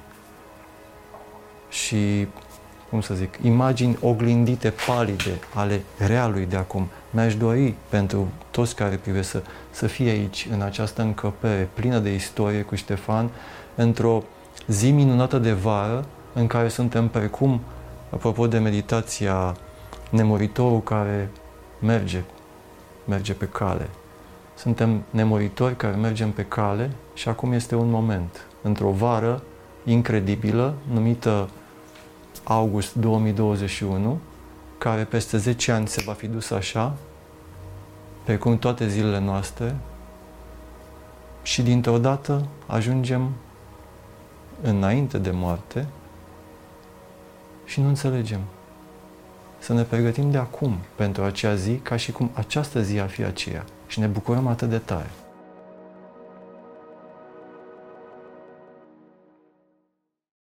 [1.68, 2.26] și,
[2.90, 6.88] cum să zic, imagini oglindite, palide ale realului de acum.
[7.10, 12.14] Mi-aș dori pentru toți care privesc să, să fie aici, în această încăpere plină de
[12.14, 13.30] istorie cu Ștefan,
[13.74, 14.22] într-o
[14.66, 17.60] zi minunată de vară, în care suntem precum,
[18.10, 19.56] apropo de meditația,
[20.10, 21.30] nemuritorul care
[21.80, 22.22] merge,
[23.04, 23.88] merge pe cale.
[24.54, 29.42] Suntem nemuritori care mergem pe cale și acum este un moment, într-o vară
[29.84, 31.48] incredibilă, numită
[32.44, 34.18] august 2021,
[34.78, 36.94] care peste 10 ani se va fi dus așa,
[38.24, 39.76] precum toate zilele noastre,
[41.42, 43.30] și dintr-o dată ajungem
[44.62, 45.86] înainte de moarte
[47.64, 48.40] și nu înțelegem.
[49.58, 53.24] Să ne pregătim de acum pentru acea zi, ca și cum această zi ar fi
[53.24, 53.64] aceea.
[53.86, 55.10] Și ne bucurăm atât de tare.